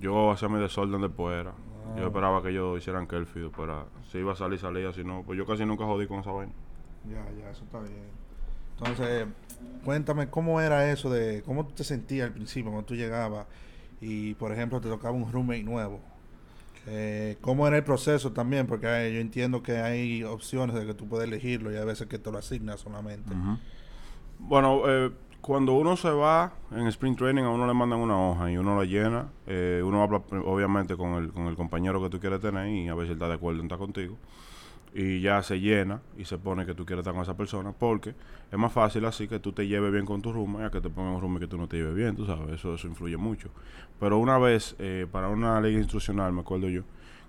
Yo 0.00 0.30
hacía 0.30 0.48
mi 0.48 0.58
desorden 0.60 1.00
después. 1.00 1.40
Era. 1.40 1.52
Yo 1.96 2.04
Ah. 2.04 2.06
esperaba 2.06 2.42
que 2.42 2.50
ellos 2.50 2.78
hicieran 2.78 3.06
curfew. 3.06 3.44
después 3.44 3.68
era- 3.68 3.86
si 4.10 4.18
iba 4.18 4.32
a 4.32 4.36
salir, 4.36 4.58
salía. 4.58 4.92
Si 4.92 5.02
no, 5.04 5.22
pues 5.24 5.38
yo 5.38 5.46
casi 5.46 5.64
nunca 5.64 5.84
jodí 5.84 6.06
con 6.06 6.20
esa 6.20 6.30
vaina. 6.32 6.52
Ya, 7.08 7.24
ya, 7.40 7.50
eso 7.50 7.64
está 7.64 7.80
bien. 7.80 8.08
Entonces, 8.78 9.26
cuéntame 9.84 10.28
cómo 10.28 10.60
era 10.60 10.90
eso 10.90 11.10
de 11.10 11.42
cómo 11.42 11.66
tú 11.66 11.74
te 11.74 11.84
sentías 11.84 12.28
al 12.28 12.34
principio 12.34 12.70
cuando 12.70 12.86
tú 12.86 12.94
llegabas 12.94 13.46
y, 14.00 14.34
por 14.34 14.52
ejemplo, 14.52 14.80
te 14.80 14.88
tocaba 14.88 15.12
un 15.16 15.32
roommate 15.32 15.64
nuevo. 15.64 16.00
Eh, 16.90 17.36
¿Cómo 17.40 17.66
era 17.66 17.76
el 17.76 17.84
proceso 17.84 18.32
también? 18.32 18.66
Porque 18.66 18.86
yo 19.12 19.20
entiendo 19.20 19.62
que 19.62 19.78
hay 19.78 20.24
opciones 20.24 20.74
de 20.74 20.86
que 20.86 20.94
tú 20.94 21.06
puedes 21.06 21.28
elegirlo 21.28 21.72
y 21.72 21.76
hay 21.76 21.84
veces 21.84 22.06
que 22.06 22.18
te 22.18 22.30
lo 22.30 22.38
asignas 22.38 22.80
solamente. 22.80 23.32
Bueno, 24.38 24.82
eh, 24.86 25.10
cuando 25.40 25.74
uno 25.74 25.96
se 25.96 26.10
va 26.10 26.52
en 26.72 26.86
Spring 26.88 27.16
Training, 27.16 27.42
a 27.42 27.50
uno 27.50 27.66
le 27.66 27.74
mandan 27.74 28.00
una 28.00 28.18
hoja 28.18 28.50
y 28.50 28.56
uno 28.56 28.76
la 28.76 28.84
llena. 28.84 29.28
eh, 29.46 29.82
uno 29.84 30.02
habla 30.02 30.22
obviamente 30.44 30.96
con 30.96 31.14
el, 31.14 31.32
con 31.32 31.46
el 31.46 31.56
compañero 31.56 32.02
que 32.02 32.10
tú 32.10 32.20
quieres 32.20 32.40
tener 32.40 32.68
y 32.68 32.88
a 32.88 32.94
si 32.94 33.00
él 33.00 33.10
está 33.12 33.28
de 33.28 33.34
acuerdo 33.34 33.62
estar 33.62 33.78
contigo. 33.78 34.16
Y 34.94 35.20
ya 35.20 35.42
se 35.42 35.60
llena 35.60 36.00
y 36.16 36.24
se 36.24 36.38
pone 36.38 36.64
que 36.64 36.74
tú 36.74 36.86
quieres 36.86 37.02
estar 37.02 37.12
con 37.12 37.22
esa 37.22 37.36
persona 37.36 37.72
porque 37.72 38.14
es 38.50 38.58
más 38.58 38.72
fácil 38.72 39.04
así 39.04 39.28
que 39.28 39.38
tú 39.38 39.52
te 39.52 39.66
lleves 39.66 39.92
bien 39.92 40.06
con 40.06 40.22
tu 40.22 40.32
roommate 40.32 40.64
a 40.64 40.70
que 40.70 40.80
te 40.80 40.88
pongan 40.88 41.14
un 41.14 41.20
roommate 41.20 41.44
que 41.44 41.50
tú 41.50 41.58
no 41.58 41.68
te 41.68 41.76
lleves 41.76 41.94
bien, 41.94 42.16
tú 42.16 42.24
sabes, 42.24 42.48
eso, 42.54 42.74
eso 42.74 42.88
influye 42.88 43.16
mucho. 43.16 43.50
Pero 44.00 44.18
una 44.18 44.38
vez, 44.38 44.76
eh, 44.78 45.06
para 45.10 45.28
una 45.28 45.60
liga 45.60 45.78
instruccional, 45.78 46.32
me 46.32 46.40
acuerdo 46.40 46.68
yo, 46.68 46.82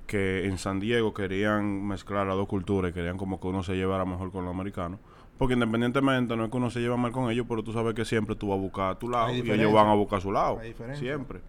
que 0.07 0.45
en 0.45 0.57
San 0.57 0.79
Diego 0.79 1.13
querían 1.13 1.85
mezclar 1.87 2.25
las 2.25 2.35
dos 2.35 2.47
culturas 2.47 2.91
y 2.91 2.93
querían 2.93 3.17
como 3.17 3.39
que 3.39 3.47
uno 3.47 3.61
se 3.61 3.75
llevara 3.75 4.05
mejor 4.05 4.31
con 4.31 4.45
los 4.45 4.53
americanos. 4.53 4.99
Porque 5.37 5.53
independientemente 5.53 6.35
no 6.35 6.43
es 6.43 6.51
que 6.51 6.57
uno 6.57 6.69
se 6.69 6.79
lleva 6.79 6.97
mal 6.97 7.11
con 7.11 7.31
ellos, 7.31 7.45
pero 7.47 7.63
tú 7.63 7.71
sabes 7.71 7.93
que 7.93 8.03
siempre 8.03 8.35
tú 8.35 8.49
vas 8.49 8.57
a 8.57 8.61
buscar 8.61 8.91
a 8.91 8.99
tu 8.99 9.07
lado 9.07 9.33
y 9.33 9.39
ellos 9.49 9.71
van 9.71 9.87
a 9.87 9.93
buscar 9.93 10.19
a 10.19 10.21
su 10.21 10.31
lado. 10.31 10.59
Siempre. 10.95 11.39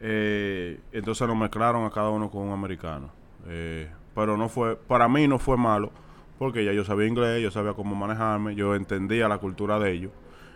Eh, 0.00 0.80
entonces 0.92 1.26
nos 1.26 1.36
mezclaron 1.36 1.84
a 1.84 1.90
cada 1.90 2.10
uno 2.10 2.30
con 2.30 2.42
un 2.42 2.52
americano. 2.52 3.10
Eh, 3.46 3.90
pero 4.16 4.38
no 4.38 4.48
fue, 4.48 4.76
para 4.76 5.08
mí 5.08 5.28
no 5.28 5.38
fue 5.38 5.58
malo, 5.58 5.92
porque 6.38 6.64
ya 6.64 6.72
yo 6.72 6.84
sabía 6.84 7.06
inglés, 7.06 7.42
yo 7.42 7.50
sabía 7.50 7.74
cómo 7.74 7.94
manejarme, 7.94 8.54
yo 8.54 8.74
entendía 8.74 9.28
la 9.28 9.36
cultura 9.38 9.78
de 9.78 9.92
ellos. 9.92 10.12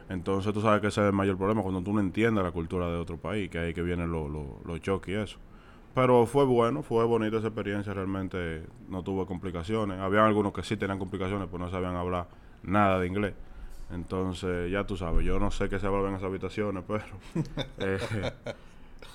Entonces 0.08 0.52
tú 0.54 0.62
sabes 0.62 0.80
que 0.80 0.88
ese 0.88 1.02
es 1.02 1.06
el 1.08 1.12
mayor 1.12 1.36
problema, 1.36 1.62
cuando 1.62 1.82
tú 1.82 1.92
no 1.92 2.00
entiendes 2.00 2.42
la 2.42 2.52
cultura 2.52 2.88
de 2.88 2.96
otro 2.96 3.18
país, 3.18 3.50
que 3.50 3.58
ahí 3.58 3.74
que 3.74 3.82
vienen 3.82 4.10
los 4.10 4.30
los 4.64 4.80
choques 4.80 5.14
y 5.14 5.18
eso. 5.18 5.38
Pero 5.94 6.24
fue 6.24 6.46
bueno, 6.46 6.82
fue 6.82 7.04
bonita 7.04 7.36
esa 7.36 7.48
experiencia, 7.48 7.92
realmente 7.92 8.62
no 8.88 9.02
tuve 9.02 9.26
complicaciones. 9.26 10.00
Había 10.00 10.24
algunos 10.24 10.54
que 10.54 10.62
sí 10.62 10.78
tenían 10.78 10.98
complicaciones, 10.98 11.46
pues 11.50 11.60
no 11.60 11.70
sabían 11.70 11.96
hablar 11.96 12.28
nada 12.62 12.98
de 12.98 13.08
inglés. 13.08 13.34
Entonces, 13.92 14.70
ya 14.70 14.84
tú 14.84 14.96
sabes, 14.96 15.26
yo 15.26 15.38
no 15.38 15.50
sé 15.50 15.68
qué 15.68 15.78
se 15.78 15.86
habla 15.86 16.08
en 16.08 16.14
esas 16.14 16.28
habitaciones, 16.28 16.82
pero 16.86 17.04
eh, 17.78 17.98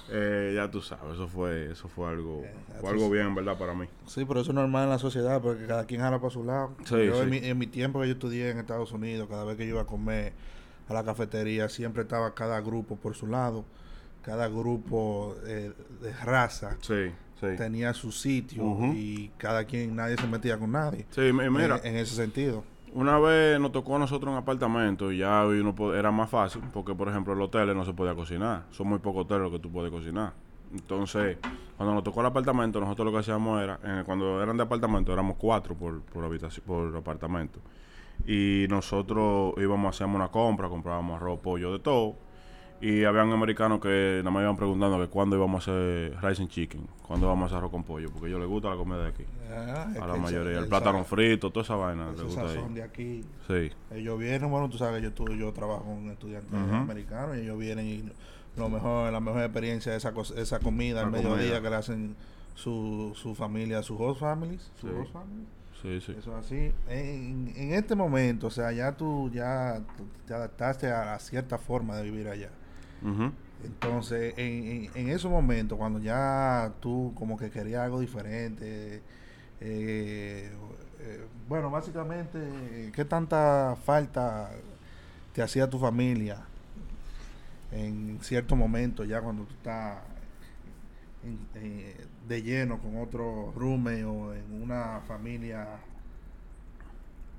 eh, 0.09 0.53
ya 0.55 0.69
tú 0.69 0.81
sabes, 0.81 1.15
eso 1.15 1.27
fue 1.27 1.71
eso 1.71 1.87
fue 1.87 2.09
algo 2.09 2.41
eh, 2.43 2.53
fue 2.79 2.89
algo 2.91 3.09
bien, 3.09 3.33
¿verdad? 3.35 3.57
Para 3.57 3.73
mí. 3.73 3.87
Sí, 4.05 4.25
pero 4.25 4.41
eso 4.41 4.51
es 4.51 4.55
normal 4.55 4.85
en 4.85 4.89
la 4.89 4.99
sociedad, 4.99 5.41
porque 5.41 5.65
cada 5.65 5.85
quien 5.85 6.01
habla 6.01 6.19
para 6.19 6.31
su 6.31 6.43
lado. 6.43 6.75
yo 6.89 7.23
En, 7.23 7.29
mi, 7.29 7.37
en 7.37 7.57
mi 7.57 7.67
tiempo 7.67 8.01
que 8.01 8.07
yo 8.07 8.13
estudié 8.13 8.49
en 8.49 8.59
Estados 8.59 8.91
Unidos, 8.91 9.27
cada 9.29 9.43
vez 9.43 9.57
que 9.57 9.65
yo 9.65 9.71
iba 9.71 9.81
a 9.81 9.85
comer 9.85 10.33
a 10.87 10.93
la 10.93 11.03
cafetería, 11.03 11.69
siempre 11.69 12.03
estaba 12.03 12.33
cada 12.33 12.61
grupo 12.61 12.95
por 12.95 13.15
su 13.15 13.27
lado 13.27 13.65
cada 14.21 14.47
grupo 14.47 15.35
de 15.43 15.71
raza 16.23 16.79
tenía 17.57 17.93
su 17.93 18.11
sitio 18.11 18.63
y 18.93 19.29
cada 19.37 19.65
quien, 19.65 19.95
nadie 19.95 20.17
se 20.17 20.27
metía 20.27 20.57
con 20.57 20.71
nadie. 20.71 21.05
Sí, 21.11 21.31
mira. 21.31 21.79
En, 21.83 21.95
ese 21.95 22.15
sentido. 22.15 22.63
Una 22.95 23.19
vez 23.19 23.59
nos 23.59 23.73
tocó 23.73 23.97
a 23.97 23.99
nosotros 23.99 24.31
un 24.31 24.37
apartamento 24.37 25.11
y 25.11 25.17
ya 25.17 25.45
uno 25.45 25.93
era 25.93 26.11
más 26.11 26.29
fácil 26.29 26.61
porque, 26.71 26.95
por 26.95 27.09
ejemplo, 27.09 27.33
en 27.33 27.39
los 27.39 27.49
hoteles 27.49 27.75
no 27.75 27.83
se 27.83 27.91
podía 27.91 28.15
cocinar. 28.15 28.63
Son 28.71 28.87
muy 28.87 28.99
pocos 28.99 29.25
hoteles 29.25 29.43
los 29.43 29.51
que 29.51 29.59
tú 29.59 29.69
puedes 29.69 29.91
cocinar. 29.91 30.31
Entonces, 30.71 31.37
cuando 31.75 31.93
nos 31.93 32.05
tocó 32.05 32.21
el 32.21 32.27
apartamento, 32.27 32.79
nosotros 32.79 33.07
lo 33.07 33.11
que 33.11 33.17
hacíamos 33.17 33.61
era, 33.61 34.03
cuando 34.05 34.41
eran 34.41 34.55
de 34.55 34.63
apartamento, 34.63 35.11
éramos 35.11 35.35
cuatro 35.37 35.75
por, 35.75 36.03
por, 36.03 36.23
habitación, 36.23 36.65
por 36.65 36.95
apartamento. 36.95 37.59
Y 38.25 38.65
nosotros 38.69 39.55
íbamos, 39.57 39.93
hacíamos 39.93 40.15
una 40.15 40.29
compra, 40.29 40.69
comprábamos 40.69 41.17
arroz, 41.17 41.41
pollo, 41.41 41.73
de 41.73 41.79
todo 41.79 42.15
y 42.81 43.03
habían 43.03 43.31
americanos 43.31 43.79
que 43.79 44.19
nada 44.19 44.31
más 44.31 44.43
iban 44.43 44.57
preguntando 44.57 44.99
que 44.99 45.07
cuándo 45.07 45.35
íbamos 45.35 45.67
a 45.67 45.71
hacer 45.71 46.17
rice 46.21 46.41
and 46.41 46.51
chicken, 46.51 46.87
cuándo 47.07 47.27
vamos 47.27 47.43
a 47.43 47.45
hacer 47.47 47.57
arroz 47.59 47.71
con 47.71 47.83
pollo, 47.83 48.09
porque 48.11 48.25
a 48.25 48.29
ellos 48.29 48.41
les 48.41 48.49
gusta 48.49 48.69
la 48.69 48.75
comida 48.75 49.03
de 49.03 49.07
aquí. 49.09 49.23
Ah, 49.49 49.87
a 50.01 50.07
la 50.07 50.15
mayoría. 50.15 50.59
El, 50.59 50.67
plátano 50.67 51.03
frito, 51.03 51.49
toda 51.51 51.63
esa 51.63 51.75
vaina. 51.75 52.11
Les 52.11 52.21
gusta 52.21 52.41
ahí. 52.41 52.73
de 52.73 52.83
aquí. 52.83 53.21
Sí. 53.47 53.71
Ellos 53.91 54.19
vienen, 54.19 54.49
bueno, 54.51 54.69
tú 54.69 54.77
sabes 54.77 55.01
que 55.01 55.09
yo, 55.09 55.33
yo 55.33 55.53
trabajo 55.53 55.83
con 55.83 56.09
estudiantes 56.09 56.53
americanos 56.53 57.37
y 57.37 57.41
ellos 57.41 57.57
vienen 57.57 57.85
y 57.87 58.03
lo 58.57 58.69
mejor, 58.69 59.11
la 59.11 59.19
mejor 59.19 59.41
experiencia 59.43 59.91
de 59.91 59.97
esa, 59.97 60.13
esa 60.37 60.59
comida 60.59 61.01
al 61.01 61.11
mediodía 61.11 61.61
que 61.61 61.69
le 61.69 61.75
hacen 61.75 62.15
su, 62.55 63.13
su 63.15 63.35
familia, 63.35 63.83
sus 63.83 63.99
host 63.99 64.19
families. 64.19 64.71
Su 64.79 64.87
host 64.87 65.11
families. 65.11 65.47
Sí, 65.81 66.01
sí. 66.01 66.15
Eso 66.17 66.35
así. 66.35 66.71
En, 66.87 67.53
en, 67.55 67.73
este 67.73 67.95
momento, 67.95 68.47
o 68.47 68.51
sea, 68.51 68.71
ya 68.71 68.91
tú 68.93 69.29
ya 69.31 69.81
te 70.25 70.33
adaptaste 70.33 70.91
a 70.91 71.17
cierta 71.19 71.57
forma 71.57 71.95
de 71.97 72.03
vivir 72.03 72.27
allá. 72.27 72.49
Entonces, 73.63 74.33
en, 74.37 74.89
en, 74.93 75.09
esos 75.09 75.31
momentos, 75.31 75.77
cuando 75.77 75.99
ya 75.99 76.73
tú 76.79 77.13
como 77.15 77.37
que 77.37 77.49
querías 77.49 77.83
algo 77.83 77.99
diferente, 77.99 79.01
eh, 79.61 80.51
eh, 80.99 81.25
bueno, 81.47 81.69
básicamente, 81.71 82.91
¿qué 82.93 83.05
tanta 83.05 83.75
falta 83.83 84.51
te 85.33 85.41
hacía 85.41 85.69
tu 85.69 85.79
familia 85.79 86.43
en 87.71 88.19
cierto 88.21 88.55
momento, 88.55 89.03
ya 89.03 89.21
cuando 89.21 89.43
tú 89.43 89.53
estás 89.53 89.99
eh, 91.55 92.05
de 92.27 92.41
lleno 92.41 92.79
con 92.79 92.97
otro 92.97 93.51
rume 93.55 94.05
o 94.05 94.33
en 94.33 94.61
una 94.61 95.01
familia 95.07 95.67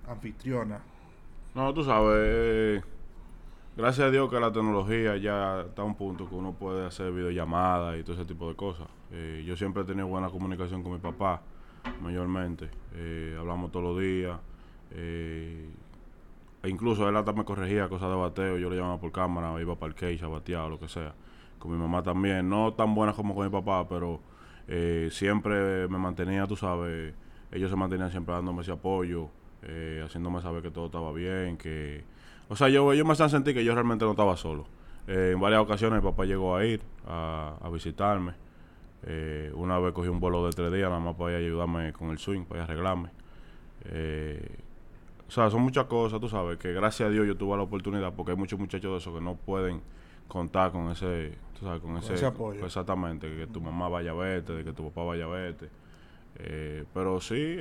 anfitriona? 0.08 0.80
No, 1.54 1.72
tú 1.72 1.84
sabes 1.84 2.82
gracias 3.76 4.08
a 4.08 4.10
Dios 4.10 4.30
que 4.30 4.40
la 4.40 4.50
tecnología 4.52 5.16
ya 5.16 5.60
está 5.60 5.82
a 5.82 5.84
un 5.84 5.94
punto 5.94 6.28
que 6.28 6.34
uno 6.34 6.52
puede 6.52 6.86
hacer 6.86 7.12
videollamadas 7.12 7.98
y 7.98 8.02
todo 8.02 8.14
ese 8.16 8.24
tipo 8.24 8.48
de 8.48 8.56
cosas. 8.56 8.88
Eh, 9.12 9.44
yo 9.46 9.56
siempre 9.56 9.82
he 9.82 9.86
tenido 9.86 10.06
buena 10.06 10.28
comunicación 10.30 10.82
con 10.82 10.92
mi 10.92 10.98
papá, 10.98 11.42
mayormente. 12.02 12.70
Eh, 12.94 13.36
hablamos 13.38 13.70
todos 13.70 13.84
los 13.84 14.00
días. 14.00 14.38
Eh, 14.92 15.68
e 16.62 16.68
incluso 16.68 17.08
él 17.08 17.16
hasta 17.16 17.32
me 17.32 17.44
corregía 17.44 17.88
cosas 17.88 18.08
de 18.08 18.16
bateo. 18.16 18.58
Yo 18.58 18.70
le 18.70 18.76
llamaba 18.76 18.98
por 18.98 19.12
cámara, 19.12 19.60
iba 19.60 19.76
para 19.76 19.92
el 19.92 19.94
cage 19.94 20.24
a 20.24 20.28
batear 20.28 20.62
o 20.62 20.70
lo 20.70 20.80
que 20.80 20.88
sea. 20.88 21.14
Con 21.58 21.70
mi 21.70 21.78
mamá 21.78 22.02
también. 22.02 22.48
No 22.48 22.72
tan 22.72 22.94
buena 22.94 23.12
como 23.12 23.34
con 23.34 23.44
mi 23.44 23.52
papá, 23.52 23.86
pero 23.88 24.20
siempre 25.10 25.86
me 25.88 25.98
mantenía, 25.98 26.46
tú 26.46 26.56
sabes. 26.56 27.14
Ellos 27.52 27.70
se 27.70 27.76
mantenían 27.76 28.10
siempre 28.10 28.34
dándome 28.34 28.62
ese 28.62 28.72
apoyo, 28.72 29.28
haciéndome 30.04 30.42
saber 30.42 30.62
que 30.62 30.70
todo 30.72 30.86
estaba 30.86 31.12
bien, 31.12 31.56
que 31.56 32.02
o 32.48 32.56
sea, 32.56 32.68
yo, 32.68 32.94
yo 32.94 33.04
me 33.04 33.12
hacía 33.12 33.28
sentir 33.28 33.54
que 33.54 33.64
yo 33.64 33.74
realmente 33.74 34.04
no 34.04 34.12
estaba 34.12 34.36
solo. 34.36 34.66
Eh, 35.08 35.30
en 35.34 35.40
varias 35.40 35.60
ocasiones 35.60 36.02
mi 36.02 36.10
papá 36.10 36.24
llegó 36.24 36.56
a 36.56 36.64
ir 36.64 36.80
a, 37.06 37.68
visitarme. 37.72 38.34
Eh, 39.04 39.52
una 39.54 39.78
vez 39.78 39.92
cogí 39.92 40.08
un 40.08 40.18
vuelo 40.18 40.44
de 40.46 40.52
tres 40.52 40.72
días 40.72 40.88
nada 40.88 41.00
más 41.00 41.14
para 41.14 41.36
ayudarme 41.36 41.92
con 41.92 42.10
el 42.10 42.18
swing, 42.18 42.44
para 42.44 42.64
arreglarme. 42.64 43.10
Eh, 43.84 44.58
o 45.28 45.30
sea, 45.30 45.50
son 45.50 45.62
muchas 45.62 45.86
cosas, 45.86 46.20
tú 46.20 46.28
sabes, 46.28 46.58
que 46.58 46.72
gracias 46.72 47.08
a 47.08 47.10
Dios 47.10 47.26
yo 47.26 47.36
tuve 47.36 47.56
la 47.56 47.64
oportunidad, 47.64 48.12
porque 48.14 48.32
hay 48.32 48.38
muchos 48.38 48.58
muchachos 48.58 48.92
de 48.92 48.98
esos 48.98 49.14
que 49.14 49.20
no 49.20 49.34
pueden 49.34 49.80
contar 50.28 50.72
con 50.72 50.90
ese, 50.90 51.32
tú 51.58 51.66
sabes, 51.66 51.80
con, 51.80 51.96
ese, 51.96 52.24
apoyo. 52.24 52.64
Exactamente, 52.64 53.28
que 53.34 53.46
tu 53.46 53.60
mamá 53.60 53.88
vaya 53.88 54.12
a 54.12 54.14
verte, 54.14 54.52
de 54.52 54.64
que 54.64 54.72
tu 54.72 54.84
papá 54.90 55.04
vaya 55.04 55.24
a 55.24 55.28
verte. 55.28 55.68
pero 56.94 57.20
sí, 57.20 57.56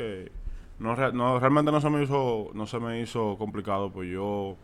no, 0.77 0.95
no, 1.11 1.39
realmente 1.39 1.71
no 1.71 1.81
se 1.81 1.89
me 1.89 2.03
hizo, 2.03 2.51
no 2.53 2.65
se 2.67 2.79
me 2.79 3.01
hizo 3.01 3.35
complicado, 3.37 3.91
pues 3.91 4.11
yo 4.11 4.57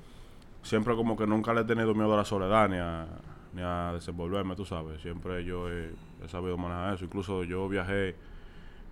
siempre 0.62 0.96
como 0.96 1.18
que 1.18 1.28
nunca 1.28 1.54
le 1.54 1.62
he 1.62 1.66
tenido 1.66 1.94
miedo 1.94 2.14
a 2.14 2.18
la 2.18 2.26
soledad 2.26 2.70
ni 2.70 2.78
a, 2.78 3.08
ni 3.54 3.62
a 3.62 3.92
desenvolverme, 3.94 4.56
tú 4.56 4.66
sabes. 4.66 5.02
Siempre 5.02 5.44
yo 5.44 5.70
he, 5.70 5.94
sabido 6.28 6.58
manejar 6.58 6.96
eso. 6.96 7.06
Incluso 7.06 7.44
yo 7.44 7.68
viajé 7.68 8.16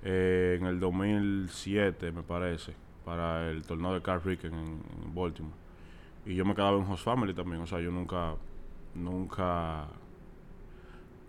eh, 0.03 0.57
en 0.59 0.65
el 0.65 0.79
2007, 0.79 2.11
me 2.11 2.23
parece, 2.23 2.73
para 3.05 3.49
el 3.49 3.63
torneo 3.63 3.93
de 3.93 4.01
Car 4.01 4.25
Ricken 4.25 4.53
en, 4.53 4.81
Baltimore. 5.13 5.55
Y 6.25 6.35
yo 6.35 6.45
me 6.45 6.53
quedaba 6.53 6.77
en 6.77 6.83
Host 6.83 7.03
Family 7.03 7.33
también. 7.33 7.61
O 7.61 7.67
sea, 7.67 7.79
yo 7.79 7.91
nunca, 7.91 8.35
nunca, 8.95 9.87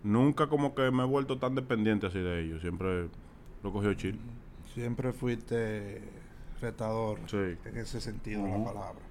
nunca 0.03 0.47
como 0.47 0.75
que 0.75 0.91
me 0.91 1.03
he 1.03 1.07
vuelto 1.07 1.37
tan 1.37 1.55
dependiente 1.55 2.07
así 2.07 2.19
de 2.19 2.43
ellos. 2.43 2.61
Siempre 2.61 3.07
lo 3.63 3.71
cogió 3.71 3.93
chill. 3.93 4.19
Siempre 4.73 5.11
fuiste 5.11 6.01
retador 6.61 7.19
en 7.33 7.77
ese 7.77 7.99
sentido 7.99 8.43
de 8.43 8.49
la 8.49 8.63
palabra. 8.63 9.10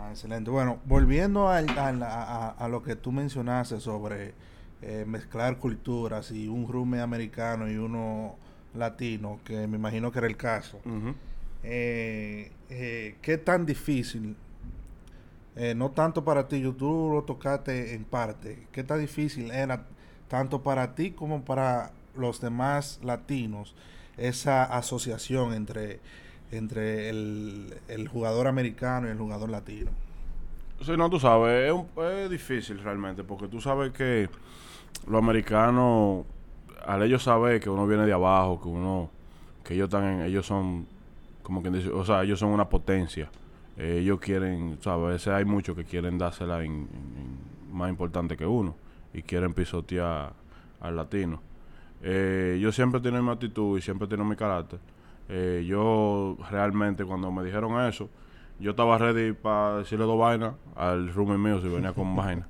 Ah, 0.00 0.10
excelente. 0.10 0.48
Bueno, 0.50 0.78
volviendo 0.84 1.48
a, 1.48 1.58
a, 1.58 2.68
lo 2.68 2.82
que 2.84 2.94
tú 2.94 3.10
mencionaste 3.10 3.80
sobre 3.80 4.32
eh, 4.80 5.04
mezclar 5.04 5.58
culturas 5.58 6.30
y 6.30 6.46
un 6.46 6.68
rume 6.68 7.00
americano 7.00 7.68
y 7.68 7.76
uno 7.76 8.36
latino, 8.74 9.40
que 9.44 9.66
me 9.66 9.76
imagino 9.76 10.12
que 10.12 10.18
era 10.18 10.28
el 10.28 10.36
caso. 10.36 10.78
Eh, 11.64 12.52
eh, 12.70 13.16
¿Qué 13.20 13.38
tan 13.38 13.66
difícil? 13.66 14.36
no 15.74 15.90
tanto 15.90 16.24
para 16.24 16.46
ti, 16.46 16.60
yo 16.60 16.72
tú 16.72 17.10
lo 17.12 17.24
tocaste 17.24 17.92
en 17.94 18.04
parte. 18.04 18.68
¿Qué 18.70 18.84
tan 18.84 19.00
difícil 19.00 19.50
era 19.50 19.86
tanto 20.28 20.62
para 20.62 20.94
ti 20.94 21.10
como 21.10 21.44
para 21.44 21.90
los 22.14 22.40
demás 22.40 23.00
latinos 23.02 23.74
esa 24.16 24.62
asociación 24.62 25.54
entre 25.54 25.98
entre 26.50 27.08
el, 27.08 27.74
el 27.88 28.08
jugador 28.08 28.46
americano 28.46 29.08
y 29.08 29.10
el 29.10 29.18
jugador 29.18 29.50
latino. 29.50 29.90
Sí, 30.80 30.96
no, 30.96 31.10
tú 31.10 31.18
sabes, 31.18 31.74
es, 31.96 32.30
difícil 32.30 32.78
realmente, 32.78 33.24
porque 33.24 33.48
tú 33.48 33.60
sabes 33.60 33.92
que 33.92 34.28
los 35.08 35.22
americanos, 35.22 36.24
al 36.86 37.02
ellos 37.02 37.24
saber 37.24 37.60
que 37.60 37.68
uno 37.68 37.86
viene 37.86 38.06
de 38.06 38.12
abajo, 38.12 38.60
que 38.60 38.68
uno, 38.68 39.10
que 39.64 39.74
ellos 39.74 39.88
están, 39.88 40.22
ellos 40.22 40.46
son, 40.46 40.86
como 41.42 41.62
quien 41.62 41.74
dice, 41.74 41.90
o 41.90 42.04
sea, 42.04 42.22
ellos 42.22 42.38
son 42.38 42.50
una 42.50 42.68
potencia. 42.68 43.28
ellos 43.76 44.20
quieren, 44.20 44.78
sabes, 44.80 45.04
a 45.04 45.08
veces 45.08 45.28
hay 45.28 45.44
muchos 45.44 45.76
que 45.76 45.84
quieren 45.84 46.16
dársela 46.16 46.62
en, 46.62 46.88
más 47.72 47.90
importante 47.90 48.36
que 48.36 48.46
uno 48.46 48.74
y 49.12 49.22
quieren 49.22 49.54
pisotear 49.54 50.32
al 50.80 50.96
latino. 50.96 51.40
Eh, 52.02 52.58
yo 52.60 52.70
siempre 52.70 53.00
tengo 53.00 53.20
mi 53.20 53.30
actitud 53.30 53.76
y 53.76 53.82
siempre 53.82 54.06
tengo 54.06 54.24
mi 54.24 54.36
carácter. 54.36 54.78
Eh, 55.28 55.64
yo 55.66 56.36
realmente 56.50 57.04
cuando 57.04 57.30
me 57.30 57.44
dijeron 57.44 57.78
eso, 57.86 58.08
yo 58.58 58.70
estaba 58.70 58.96
ready 58.96 59.32
para 59.32 59.78
decirle 59.78 60.06
dos 60.06 60.18
vainas 60.18 60.54
al 60.74 61.12
roomie 61.12 61.36
mío 61.36 61.60
si 61.60 61.68
venía 61.68 61.92
con 61.92 62.16
vainas. 62.16 62.46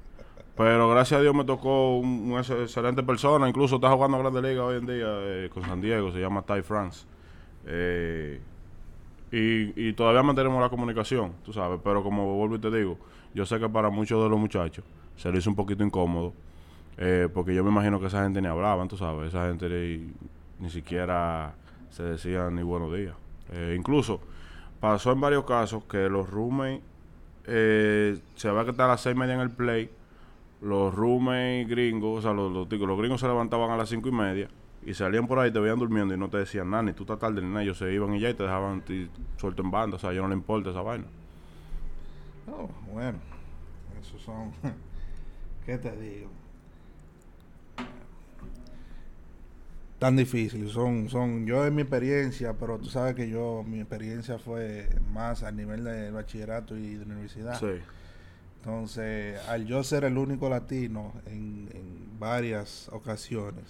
Pero 0.57 0.89
gracias 0.89 1.19
a 1.19 1.23
Dios 1.23 1.35
me 1.35 1.45
tocó 1.45 1.99
una 1.99 2.41
excelente 2.41 3.03
persona, 3.03 3.49
incluso 3.49 3.77
está 3.77 3.91
jugando 3.91 4.17
a 4.17 4.21
Grande 4.21 4.43
Liga 4.43 4.65
hoy 4.65 4.79
en 4.79 4.87
día 4.87 5.07
eh, 5.07 5.51
con 5.53 5.63
San 5.65 5.81
Diego, 5.81 6.13
se 6.13 6.21
llama 6.21 6.43
Ty 6.43 6.63
France. 6.63 7.07
Eh, 7.67 8.41
y, 9.31 9.93
todavía 9.93 10.23
mantenemos 10.23 10.61
la 10.61 10.71
comunicación, 10.71 11.35
tú 11.45 11.53
sabes, 11.53 11.79
pero 11.85 12.03
como 12.03 12.35
vuelvo 12.37 12.57
y 12.57 12.59
te 12.59 12.71
digo, 12.71 12.97
yo 13.35 13.45
sé 13.45 13.59
que 13.61 13.69
para 13.69 13.91
muchos 13.91 14.23
de 14.23 14.29
los 14.31 14.39
muchachos 14.39 14.85
se 15.17 15.31
les 15.31 15.41
hizo 15.41 15.51
un 15.51 15.57
poquito 15.57 15.85
incómodo, 15.85 16.33
porque 17.35 17.55
yo 17.55 17.63
me 17.63 17.71
imagino 17.71 18.01
que 18.01 18.07
esa 18.07 18.23
gente 18.23 18.41
ni 18.41 18.49
hablaban, 18.49 18.89
tú 18.89 18.97
sabes, 18.97 19.29
esa 19.29 19.49
gente 19.49 19.69
ni 20.59 20.71
siquiera 20.71 21.55
se 21.91 22.03
decían 22.03 22.55
ni 22.55 22.63
buenos 22.63 22.95
días. 22.95 23.15
Eh, 23.53 23.75
incluso 23.79 24.21
pasó 24.81 25.13
en 25.13 25.21
varios 25.21 25.45
casos 25.45 25.85
que 25.85 26.09
los 26.09 26.29
roommates 26.29 26.81
eh, 27.47 28.19
se 28.35 28.51
va 28.51 28.63
a 28.63 28.65
quedar 28.65 28.83
a 28.83 28.89
las 28.89 29.01
seis 29.01 29.17
y 29.17 29.19
media 29.19 29.35
en 29.35 29.41
el 29.41 29.51
play. 29.51 29.91
Los 30.61 30.95
roommates 30.95 31.69
gringos, 31.69 32.19
o 32.19 32.23
sea, 32.23 32.33
los, 32.33 32.53
los, 32.53 32.71
los 32.71 32.99
gringos 32.99 33.21
se 33.21 33.27
levantaban 33.27 33.71
a 33.71 33.77
las 33.77 33.89
cinco 33.89 34.09
y 34.09 34.13
media 34.13 34.49
y 34.85 34.95
salían 34.95 35.27
por 35.27 35.39
ahí, 35.39 35.51
te 35.53 35.59
veían 35.59 35.79
durmiendo 35.79 36.15
y 36.15 36.17
no 36.17 36.29
te 36.29 36.39
decían 36.39 36.71
nada, 36.71 36.83
ni 36.83 36.93
tú 36.93 37.03
estás 37.03 37.19
tarde 37.19 37.43
ni 37.43 37.49
nada. 37.49 37.63
Ellos 37.63 37.79
se 37.79 37.93
iban 37.93 38.15
y 38.15 38.21
ya 38.21 38.31
y 38.31 38.35
te 38.35 38.43
dejaban 38.43 38.83
suelto 39.37 39.63
en 39.63 39.71
banda. 39.71 39.97
O 39.97 39.99
sea, 39.99 40.13
ellos 40.13 40.23
no 40.23 40.29
le 40.29 40.35
importa 40.35 40.71
esa 40.71 40.83
vaina. 40.83 41.05
Oh, 42.51 42.69
bueno, 42.93 43.19
esos 44.01 44.21
son. 44.23 44.53
¿Qué 45.67 45.77
te 45.79 45.95
digo? 45.97 46.31
Tan 49.99 50.17
difícil, 50.17 50.71
son, 50.71 51.09
son, 51.09 51.45
yo 51.45 51.67
en 51.67 51.75
mi 51.75 51.83
experiencia, 51.83 52.53
pero 52.53 52.79
tú 52.79 52.87
sabes 52.89 53.17
que 53.17 53.29
yo, 53.29 53.65
mi 53.67 53.81
experiencia 53.81 54.39
fue 54.39 54.89
más 55.13 55.43
a 55.43 55.51
nivel 55.51 55.83
de 55.83 56.13
bachillerato 56.13 56.77
y 56.77 56.95
de 56.95 57.05
universidad. 57.05 57.59
Sí. 57.59 57.81
Entonces, 58.59 59.41
al 59.49 59.67
yo 59.67 59.83
ser 59.83 60.05
el 60.05 60.17
único 60.17 60.49
latino 60.49 61.15
en, 61.27 61.69
en 61.75 62.19
varias 62.21 62.89
ocasiones, 62.93 63.65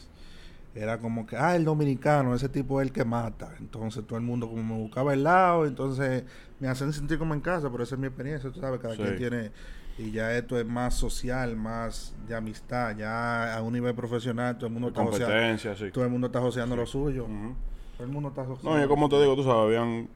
era 0.79 0.99
como 0.99 1.27
que, 1.27 1.37
ah, 1.37 1.57
el 1.57 1.65
dominicano, 1.65 2.35
ese 2.35 2.49
tipo 2.49 2.81
es 2.81 2.87
el 2.87 2.93
que 2.93 3.05
mata. 3.05 3.55
Entonces, 3.59 4.07
todo 4.07 4.19
el 4.19 4.25
mundo 4.25 4.49
como 4.49 4.63
me 4.63 4.75
buscaba 4.81 5.13
el 5.13 5.25
lado, 5.25 5.67
entonces 5.67 6.25
me 6.61 6.69
hacen 6.69 6.93
sentir 6.93 7.19
como 7.19 7.35
en 7.35 7.41
casa, 7.41 7.71
pero 7.71 7.83
esa 7.83 7.97
es 7.97 8.01
mi 8.01 8.07
experiencia, 8.07 8.51
tú 8.51 8.61
sabes, 8.61 8.81
cada 8.81 8.95
Sí. 8.95 9.03
quien 9.03 9.17
tiene, 9.17 9.53
y 9.99 10.13
ya 10.13 10.33
esto 10.37 10.59
es 10.59 10.65
más 10.65 10.95
social, 10.95 11.57
más 11.57 12.15
de 12.27 12.35
amistad, 12.37 12.97
ya 12.97 13.57
a 13.57 13.63
un 13.63 13.73
nivel 13.73 13.95
profesional, 13.95 14.57
todo 14.57 14.67
el 14.69 14.73
mundo 14.73 14.89
está 14.89 15.03
joseando, 15.03 15.77
sí. 15.77 15.91
todo 15.91 16.05
el 16.05 16.11
mundo 16.11 16.29
está 16.29 16.41
joseando 16.41 16.77
lo 16.77 16.87
suyo, 16.87 17.25
Ujú. 17.25 17.55
todo 17.97 18.07
el 18.07 18.13
mundo 18.13 18.29
está 18.29 18.45
joseando. 18.45 18.71
No, 18.71 18.79
y 18.79 18.83
lo 18.83 18.89
como 18.89 19.09
te 19.09 19.21
digo, 19.21 19.35
tú 19.35 19.43
sabes, 19.43 19.63
habían 19.65 20.09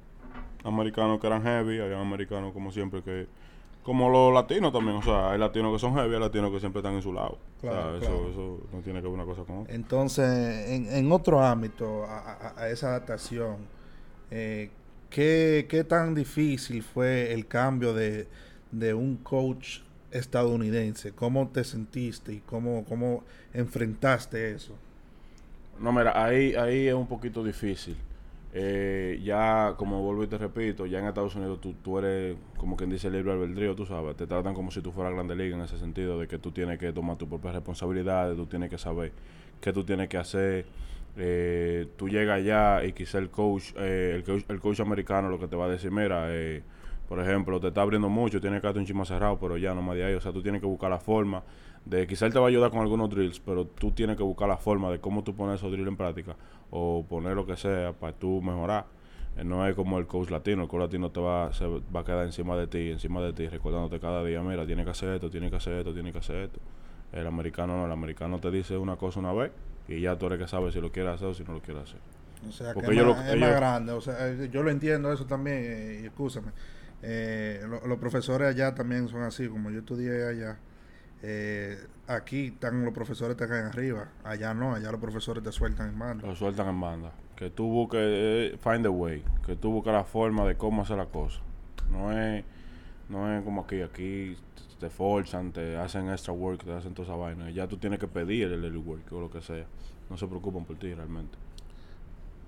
americanos 0.64 1.21
que 1.21 1.26
eran 1.26 1.42
heavy, 1.42 1.81
habían 1.81 2.00
americanos 2.00 2.52
como 2.52 2.71
siempre 2.71 3.02
que... 3.02 3.26
Como 3.82 4.08
los 4.10 4.32
latinos 4.32 4.72
también, 4.72 4.96
o 4.96 5.02
sea, 5.02 5.30
hay 5.32 5.38
latinos 5.38 5.72
que 5.72 5.78
son 5.78 5.94
heavy, 5.94 6.14
hay 6.14 6.20
latinos 6.20 6.50
que 6.52 6.60
siempre 6.60 6.80
están 6.80 6.94
en 6.94 7.02
su 7.02 7.12
lado. 7.12 7.38
Claro, 7.60 7.90
o 7.96 8.00
sea, 8.00 8.08
claro. 8.08 8.28
Eso, 8.30 8.30
eso 8.30 8.68
no 8.72 8.80
tiene 8.82 9.00
que 9.00 9.06
ver 9.08 9.14
una 9.14 9.24
cosa 9.24 9.42
con 9.44 9.58
otra. 9.60 9.74
Entonces, 9.74 10.68
en, 10.70 10.92
en 10.92 11.12
otro 11.12 11.40
ámbito, 11.44 12.04
a, 12.04 12.18
a- 12.34 12.60
a 12.62 12.68
esa 12.68 12.88
adaptación, 12.88 13.56
eh, 14.30 14.70
¿qué, 15.10 15.66
qué 15.68 15.84
tan 15.84 16.14
difícil 16.14 16.82
fue 16.82 17.32
el 17.32 17.46
cambio 17.46 17.94
de, 17.94 18.28
de 18.72 18.94
un 18.94 19.16
coach 19.18 19.80
estadounidense? 20.10 21.12
¿Cómo 21.14 21.48
te 21.48 21.64
sentiste 21.64 22.32
y 22.34 22.40
cómo, 22.40 22.84
cómo 22.84 23.24
enfrentaste 23.54 24.52
eso? 24.52 24.74
No, 25.78 25.92
mira, 25.92 26.12
ahí, 26.24 26.54
ahí 26.54 26.88
es 26.88 26.94
un 26.94 27.06
poquito 27.06 27.42
difícil. 27.44 27.96
Eh, 28.54 29.18
ya, 29.25 29.75
como 29.78 30.02
vuelvo 30.02 30.25
y 30.25 30.26
te 30.26 30.37
repito, 30.37 30.85
ya 30.85 30.99
en 30.99 31.06
Estados 31.06 31.35
Unidos 31.37 31.59
tú, 31.61 31.73
tú 31.82 31.99
eres, 31.99 32.37
como 32.59 32.76
quien 32.76 32.90
dice, 32.90 33.11
libre 33.11 33.32
albedrío, 33.32 33.75
tú 33.75 33.87
sabes. 33.87 34.14
Te 34.16 34.26
tratan 34.26 34.54
como 34.54 34.71
si 34.71 34.82
tú 34.82 34.92
fueras 34.92 35.14
grande 35.14 35.35
liga 35.35 35.56
en 35.56 35.62
ese 35.62 35.78
sentido, 35.78 36.18
de 36.18 36.28
que 36.28 36.38
tú 36.38 36.52
tienes 36.52 36.78
que 36.78 36.92
tomar 36.92 37.16
tus 37.16 37.28
propias 37.28 37.54
responsabilidades, 37.54 38.37
tú 38.37 38.47
tienes 38.47 38.68
que 38.68 38.78
saber 38.78 39.12
qué 39.61 39.73
tú 39.73 39.85
tienes 39.85 40.09
que 40.09 40.18
hacer. 40.18 40.66
Eh, 41.16 41.88
tú 41.97 42.09
llegas 42.09 42.38
allá 42.38 42.85
y 42.85 42.92
quizá 42.92 43.18
el 43.18 43.30
coach, 43.30 43.73
eh, 43.76 44.12
el 44.16 44.25
coach, 44.25 44.44
el 44.49 44.61
coach 44.61 44.80
americano 44.80 45.28
lo 45.28 45.38
que 45.38 45.49
te 45.49 45.56
va 45.56 45.66
a 45.66 45.68
decir, 45.68 45.90
mira, 45.90 46.26
eh, 46.28 46.62
por 47.09 47.21
ejemplo, 47.21 47.61
te 47.61 47.68
está 47.68 47.82
abriendo 47.82 48.09
mucho, 48.09 48.40
tienes 48.40 48.61
que 48.61 48.66
darte 48.66 48.80
un 48.80 48.87
chisme 48.87 49.04
cerrado, 49.04 49.38
pero 49.38 49.56
ya 49.56 49.75
no 49.75 49.82
más 49.82 49.97
de 49.97 50.04
ahí. 50.04 50.14
O 50.14 50.21
sea, 50.21 50.32
tú 50.32 50.42
tienes 50.42 50.61
que 50.61 50.66
buscar 50.66 50.90
la 50.90 50.99
forma 50.99 51.42
de, 51.85 52.06
quizá 52.06 52.26
él 52.26 52.32
te 52.32 52.38
va 52.38 52.47
a 52.47 52.49
ayudar 52.49 52.71
con 52.71 52.80
algunos 52.80 53.11
drills, 53.11 53.40
pero 53.40 53.66
tú 53.66 53.90
tienes 53.92 54.16
que 54.16 54.23
buscar 54.23 54.49
la 54.49 54.56
forma 54.56 54.90
de 54.90 55.00
cómo 55.00 55.25
tú 55.25 55.35
pones 55.35 55.56
esos 55.56 55.71
drills 55.71 55.88
en 55.88 55.97
práctica 55.97 56.37
o 56.72 57.04
poner 57.08 57.34
lo 57.36 57.46
que 57.46 57.56
sea 57.56 57.92
para 57.92 58.12
tú 58.14 58.42
mejorar. 58.42 58.86
Eh, 59.36 59.44
no 59.44 59.66
es 59.66 59.74
como 59.76 59.98
el 59.98 60.06
coach 60.06 60.30
latino, 60.30 60.62
el 60.64 60.68
coach 60.68 60.80
latino 60.80 61.10
te 61.10 61.20
va, 61.20 61.52
se 61.54 61.64
va 61.66 62.00
a 62.00 62.04
quedar 62.04 62.26
encima 62.26 62.56
de 62.56 62.66
ti, 62.66 62.90
encima 62.90 63.20
de 63.22 63.32
ti, 63.32 63.46
recordándote 63.48 64.00
cada 64.00 64.24
día, 64.24 64.42
mira, 64.42 64.66
tienes 64.66 64.84
que 64.84 64.90
hacer 64.90 65.10
esto, 65.10 65.30
tienes 65.30 65.50
que 65.50 65.56
hacer 65.56 65.74
esto, 65.74 65.92
tienes 65.94 66.12
que 66.12 66.18
hacer 66.18 66.36
esto. 66.36 66.58
El 67.12 67.26
americano 67.26 67.76
no, 67.76 67.86
el 67.86 67.92
americano 67.92 68.38
te 68.40 68.50
dice 68.50 68.76
una 68.76 68.96
cosa 68.96 69.20
una 69.20 69.32
vez 69.32 69.52
y 69.88 70.00
ya 70.00 70.16
tú 70.18 70.26
eres 70.26 70.38
que 70.38 70.48
sabes 70.48 70.74
si 70.74 70.80
lo 70.80 70.90
quieres 70.90 71.12
hacer 71.14 71.28
o 71.28 71.34
si 71.34 71.44
no 71.44 71.52
lo 71.52 71.61
quieres 71.61 71.85
hacer. 71.85 72.00
O 72.48 72.52
sea, 72.52 72.72
Porque 72.74 72.90
que 72.90 72.96
es, 73.00 73.04
más, 73.06 73.16
lo- 73.16 73.22
es 73.22 73.26
más 73.40 73.48
ellos- 73.48 73.56
grande. 73.56 73.92
O 73.92 74.00
sea, 74.00 74.28
eh, 74.28 74.48
yo 74.52 74.62
lo 74.62 74.70
entiendo 74.70 75.12
eso 75.12 75.24
también, 75.26 75.58
eh, 75.61 76.00
y 76.02 76.06
escúchame. 76.06 76.52
Eh, 77.02 77.61
lo- 77.68 77.87
los 77.87 77.98
profesores 77.98 78.48
allá 78.48 78.74
también 78.74 79.08
son 79.08 79.22
así, 79.22 79.46
como 79.48 79.70
yo 79.70 79.80
estudié 79.80 80.26
allá. 80.26 80.58
eh, 81.24 81.78
aquí 82.14 82.46
están 82.46 82.85
los 82.85 82.94
profesores 82.94 83.37
te 83.37 83.46
caen 83.46 83.66
arriba, 83.66 84.09
allá 84.25 84.55
no, 84.55 84.75
allá 84.75 84.90
los 84.90 85.01
profesores 85.01 85.42
te 85.42 85.53
sueltan 85.53 85.90
en 85.90 85.98
mano. 85.98 86.27
Lo 86.27 86.35
sueltan 86.35 86.68
en 86.68 86.81
banda. 86.81 87.12
Que 87.37 87.51
tú 87.51 87.66
busques, 87.66 88.01
eh, 88.03 88.59
find 88.62 88.83
the 88.83 88.88
way. 88.88 89.25
Que 89.44 89.57
tú 89.57 89.70
busques 89.70 89.92
la 89.92 90.05
forma 90.05 90.44
de 90.44 90.57
cómo 90.57 90.83
hacer 90.83 90.96
la 90.96 91.07
cosa. 91.07 91.40
No 91.90 92.12
es, 92.12 92.44
no 93.09 93.37
es 93.37 93.42
como 93.44 93.62
aquí. 93.62 93.83
Aquí 93.83 94.37
te 94.79 94.90
forzan, 94.90 95.53
te 95.53 95.77
hacen 95.77 96.11
extra 96.11 96.33
work, 96.33 96.64
te 96.64 96.72
hacen 96.72 96.94
toda 96.94 97.09
esa 97.09 97.16
vaina. 97.16 97.51
Y 97.51 97.55
ya 97.55 97.66
tú 97.66 97.77
tienes 97.77 97.98
que 97.98 98.09
pedir 98.09 98.53
el 98.53 98.64
early 98.64 98.79
work 98.79 99.12
o 99.12 99.20
lo 99.20 99.31
que 99.31 99.40
sea. 99.40 99.66
No 100.09 100.16
se 100.16 100.27
preocupan 100.27 100.64
por 100.64 100.77
ti 100.77 100.94
realmente. 100.94 101.37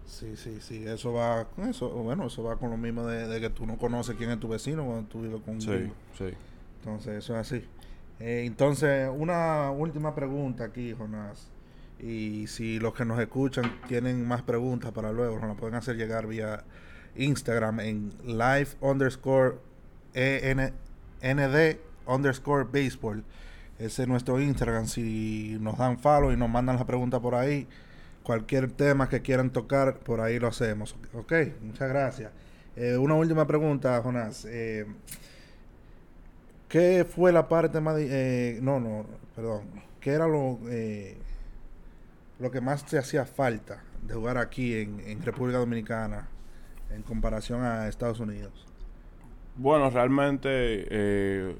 Sí, 0.06 0.36
sí, 0.36 0.58
sí, 0.60 0.84
eso 0.84 1.14
va 1.14 1.46
con 1.46 1.66
eso, 1.66 1.88
bueno, 1.88 2.26
eso 2.26 2.42
va 2.42 2.56
con 2.56 2.70
lo 2.70 2.76
mismo 2.76 3.06
de, 3.06 3.26
de 3.26 3.40
que 3.40 3.48
tú 3.48 3.66
no 3.66 3.78
conoces 3.78 4.16
quién 4.16 4.30
es 4.30 4.38
tu 4.38 4.48
vecino 4.48 4.84
cuando 4.84 5.08
tú 5.08 5.22
vives 5.22 5.40
con 5.40 5.54
un 5.54 5.60
Sí, 5.62 5.90
sí. 6.18 6.34
Entonces, 6.80 7.14
eso 7.16 7.32
es 7.34 7.40
así. 7.40 7.64
Eh, 8.20 8.44
entonces, 8.46 9.08
una 9.14 9.70
última 9.70 10.14
pregunta 10.14 10.64
aquí, 10.64 10.92
Jonás. 10.92 11.50
Y 11.98 12.46
si 12.48 12.78
los 12.78 12.94
que 12.94 13.04
nos 13.04 13.18
escuchan 13.20 13.80
tienen 13.88 14.26
más 14.26 14.42
preguntas 14.42 14.92
para 14.92 15.12
luego, 15.12 15.38
nos 15.38 15.48
la 15.48 15.54
pueden 15.54 15.74
hacer 15.74 15.96
llegar 15.96 16.26
vía 16.26 16.64
Instagram 17.16 17.80
en 17.80 18.12
live 18.24 18.68
underscore 18.80 19.56
EN 20.12 20.72
ND 21.22 21.78
underscore 22.06 22.64
baseball. 22.64 23.24
Ese 23.78 24.02
es 24.02 24.08
nuestro 24.08 24.40
Instagram. 24.40 24.86
Si 24.86 25.56
nos 25.60 25.78
dan 25.78 25.98
follow 25.98 26.32
y 26.32 26.36
nos 26.36 26.48
mandan 26.48 26.76
la 26.76 26.86
pregunta 26.86 27.20
por 27.20 27.34
ahí, 27.34 27.66
cualquier 28.22 28.70
tema 28.70 29.08
que 29.08 29.22
quieran 29.22 29.50
tocar, 29.50 29.98
por 29.98 30.20
ahí 30.20 30.38
lo 30.38 30.48
hacemos. 30.48 30.96
Ok, 31.14 31.32
muchas 31.62 31.88
gracias. 31.88 32.32
Eh, 32.76 32.96
una 32.96 33.14
última 33.14 33.46
pregunta, 33.46 34.00
Jonás. 34.02 34.44
Eh, 34.48 34.86
¿Qué 36.74 37.04
fue 37.04 37.30
la 37.32 37.46
parte 37.48 37.80
más... 37.80 37.96
eh, 38.00 38.58
no, 38.60 38.80
no, 38.80 39.06
perdón. 39.36 39.62
¿Qué 40.00 40.10
era 40.10 40.26
lo, 40.26 40.58
eh, 40.68 41.16
lo 42.38 42.50
que 42.50 42.60
más 42.60 42.84
te 42.84 42.98
hacía 42.98 43.24
falta 43.24 43.82
de 44.02 44.14
jugar 44.14 44.38
aquí 44.38 44.74
en, 44.74 45.00
en 45.00 45.22
República 45.22 45.58
Dominicana 45.58 46.28
en 46.90 47.02
comparación 47.02 47.62
a 47.62 47.86
Estados 47.88 48.20
Unidos? 48.20 48.66
Bueno, 49.56 49.88
realmente, 49.90 50.48
eh, 50.50 51.56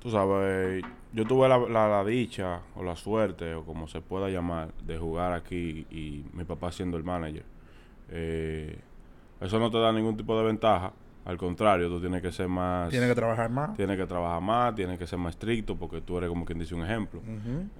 tú 0.00 0.10
sabes, 0.10 0.84
yo 1.12 1.26
tuve 1.26 1.48
la, 1.48 1.58
la- 1.58 1.88
la 1.88 2.04
dicha 2.04 2.60
o 2.76 2.84
la 2.84 2.96
suerte, 2.96 3.54
o 3.54 3.64
como 3.64 3.88
se 3.88 4.00
pueda 4.00 4.28
llamar, 4.28 4.72
de 4.86 4.98
jugar 4.98 5.32
aquí 5.32 5.86
y 5.90 6.24
mi 6.32 6.44
papá 6.44 6.70
siendo 6.72 6.96
el 6.96 7.04
manager. 7.04 7.44
Eh, 8.10 8.78
eso 9.40 9.58
no 9.58 9.70
te 9.70 9.78
da 9.78 9.92
ningún 9.92 10.16
tipo 10.16 10.38
de 10.38 10.44
ventaja, 10.46 10.92
al 11.24 11.36
contrario, 11.38 11.88
tú 11.88 12.00
tienes 12.00 12.20
que 12.22 12.30
ser 12.32 12.48
más... 12.48 12.90
Tiene 12.90 13.06
que 13.06 13.14
trabajar 13.14 13.50
más. 13.50 13.74
tienes 13.76 13.96
que 13.96 14.06
trabajar 14.06 14.42
más, 14.42 14.74
tienes 14.74 14.98
que 14.98 15.06
ser 15.06 15.18
más 15.18 15.34
estricto, 15.34 15.74
porque 15.76 16.00
tú 16.00 16.18
eres 16.18 16.28
como 16.28 16.44
quien 16.44 16.58
dice 16.58 16.74
un 16.74 16.82
ejemplo. 16.84 17.20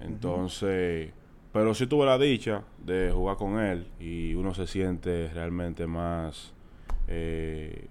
Entonces, 0.01 1.11
pero 1.51 1.73
sí 1.73 1.87
tuve 1.87 2.05
la 2.05 2.17
dicha 2.17 2.63
de 2.83 3.11
jugar 3.13 3.37
con 3.37 3.59
él 3.59 3.87
y 3.99 4.33
uno 4.35 4.53
se 4.53 4.67
siente 4.67 5.29
realmente 5.33 5.87
más, 5.87 6.53
eh, 7.07 7.87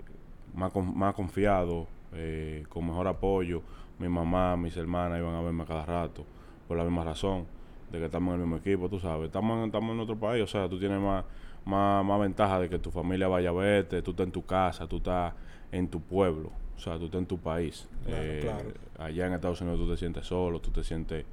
más, 0.55 0.73
con- 0.73 0.97
más 0.97 1.14
confiado, 1.14 1.87
eh, 2.12 2.64
con 2.69 2.87
mejor 2.87 3.07
apoyo. 3.09 3.62
Mi 3.99 4.09
mamá, 4.09 4.57
mis 4.57 4.77
hermanas 4.77 5.19
iban 5.21 5.35
a 5.35 5.40
verme 5.40 5.64
cada 5.64 5.87
rato 5.87 6.25
por 6.67 6.77
la 6.77 6.85
misma 6.85 7.05
razón 7.05 7.47
de 7.93 7.99
que 7.99 8.07
estamos 8.07 8.35
en 8.35 8.40
el 8.40 8.47
mismo 8.47 8.57
equipo, 8.57 8.88
tú 8.88 8.99
sabes. 8.99 9.27
Estamos 9.27 9.59
en, 9.59 9.67
estamos 9.67 9.93
en 9.95 10.01
otro 10.01 10.17
país, 10.17 10.43
o 10.43 10.47
sea, 10.47 10.69
tú 10.69 10.79
tienes 10.79 11.01
más, 11.01 11.25
más, 11.64 12.05
más 12.05 12.20
ventaja 12.20 12.61
de 12.61 12.68
que 12.68 12.79
tu 12.79 12.90
familia 12.90 13.29
vaya 13.29 13.50
a 13.50 13.53
verte, 13.53 14.03
tú 14.03 14.11
estás 14.12 14.27
en 14.27 14.33
tu 14.33 14.44
casa, 14.44 14.87
tú 14.87 14.96
estás 14.98 15.33
en 15.72 15.88
tu 15.88 16.00
pueblo, 16.00 16.50
o 16.77 16.79
sea, 16.81 16.98
tú 16.98 17.07
estás 17.07 17.20
en 17.20 17.27
tu 17.27 17.38
país. 17.38 17.88
Claro, 18.05 18.22
Eh, 18.22 18.40
claro. 18.42 18.70
Allá 18.98 19.27
en 19.27 19.33
Estados 19.33 19.61
Unidos 19.61 19.81
tú 19.81 19.90
te 19.90 19.96
sientes 19.96 20.27
solo, 20.27 20.61
tú 20.61 20.70
te 20.70 20.85
sientes 20.85 21.24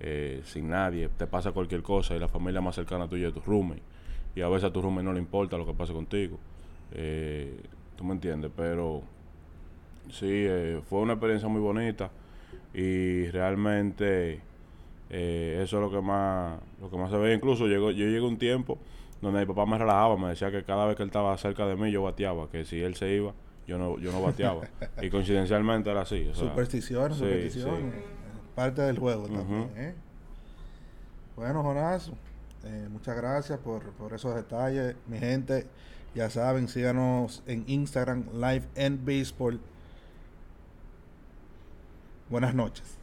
eh, 0.00 0.40
sin 0.44 0.70
nadie, 0.70 1.08
te 1.08 1.26
pasa 1.26 1.52
cualquier 1.52 1.82
cosa 1.82 2.14
y 2.16 2.18
la 2.18 2.28
familia 2.28 2.60
más 2.60 2.74
cercana 2.74 3.06
tuya 3.08 3.28
es 3.28 3.34
tu 3.34 3.40
roommate. 3.40 3.82
Y 4.34 4.40
a 4.42 4.48
veces 4.48 4.64
a 4.70 4.72
tu 4.72 4.80
roommate 4.80 5.04
no 5.04 5.12
le 5.12 5.18
importa 5.18 5.58
lo 5.58 5.66
que 5.66 5.74
pase 5.74 5.92
contigo. 5.92 6.38
Eh, 6.92 7.60
tú 7.96 8.04
me 8.04 8.14
entiendes, 8.14 8.50
pero 8.56 9.02
sí, 10.10 10.26
eh, 10.30 10.80
fue 10.88 11.00
una 11.00 11.14
experiencia 11.14 11.48
muy 11.48 11.60
bonita 11.60 12.10
y 12.72 13.26
realmente 13.30 14.40
eso 15.10 15.76
es 15.76 15.82
lo 15.82 15.90
que 15.90 16.00
más 16.00 16.60
lo 16.80 16.88
que 16.88 16.96
más 16.96 17.10
se 17.10 17.16
ve. 17.18 17.34
Incluso 17.34 17.66
llegó, 17.66 17.90
yo 17.90 18.06
llegué 18.06 18.20
un 18.20 18.38
tiempo 18.38 18.78
donde 19.20 19.40
mi 19.40 19.46
papá 19.46 19.66
me 19.66 19.78
relajaba, 19.78 20.16
me 20.16 20.28
decía 20.28 20.50
que 20.50 20.64
cada 20.64 20.86
vez 20.86 20.96
que 20.96 21.02
él 21.02 21.08
estaba 21.08 21.36
cerca 21.38 21.66
de 21.66 21.76
mí 21.76 21.90
yo 21.90 22.02
bateaba, 22.02 22.48
que 22.48 22.64
si 22.64 22.80
él 22.80 22.94
se 22.94 23.12
iba, 23.12 23.34
yo 23.66 23.78
no, 23.78 23.98
yo 23.98 24.12
no 24.12 24.22
bateaba. 24.22 24.62
y 25.02 25.10
coincidencialmente 25.10 25.90
era 25.90 26.02
así. 26.02 26.28
o 26.28 26.34
sea, 26.34 26.48
supersticiones, 26.48 27.18
sí, 27.18 27.24
supersticiones. 27.24 27.94
sí. 27.94 28.00
Parte 28.54 28.82
del 28.82 28.98
juego 28.98 29.28
también. 29.28 29.70
¿eh? 29.76 29.94
Bueno, 31.36 31.62
Jonás, 31.62 32.10
eh, 32.64 32.88
muchas 32.90 33.16
gracias 33.16 33.58
por, 33.58 33.92
por 33.92 34.12
esos 34.12 34.34
detalles. 34.34 34.96
Mi 35.06 35.18
gente, 35.18 35.66
Ya 36.14 36.28
saben, 36.28 36.66
síganos 36.68 37.42
en 37.46 37.64
Instagram, 37.68 38.24
Live 38.34 38.66
and 38.76 39.04
Baseball. 39.06 39.60
Buenas 42.28 42.54
noches. 42.54 42.99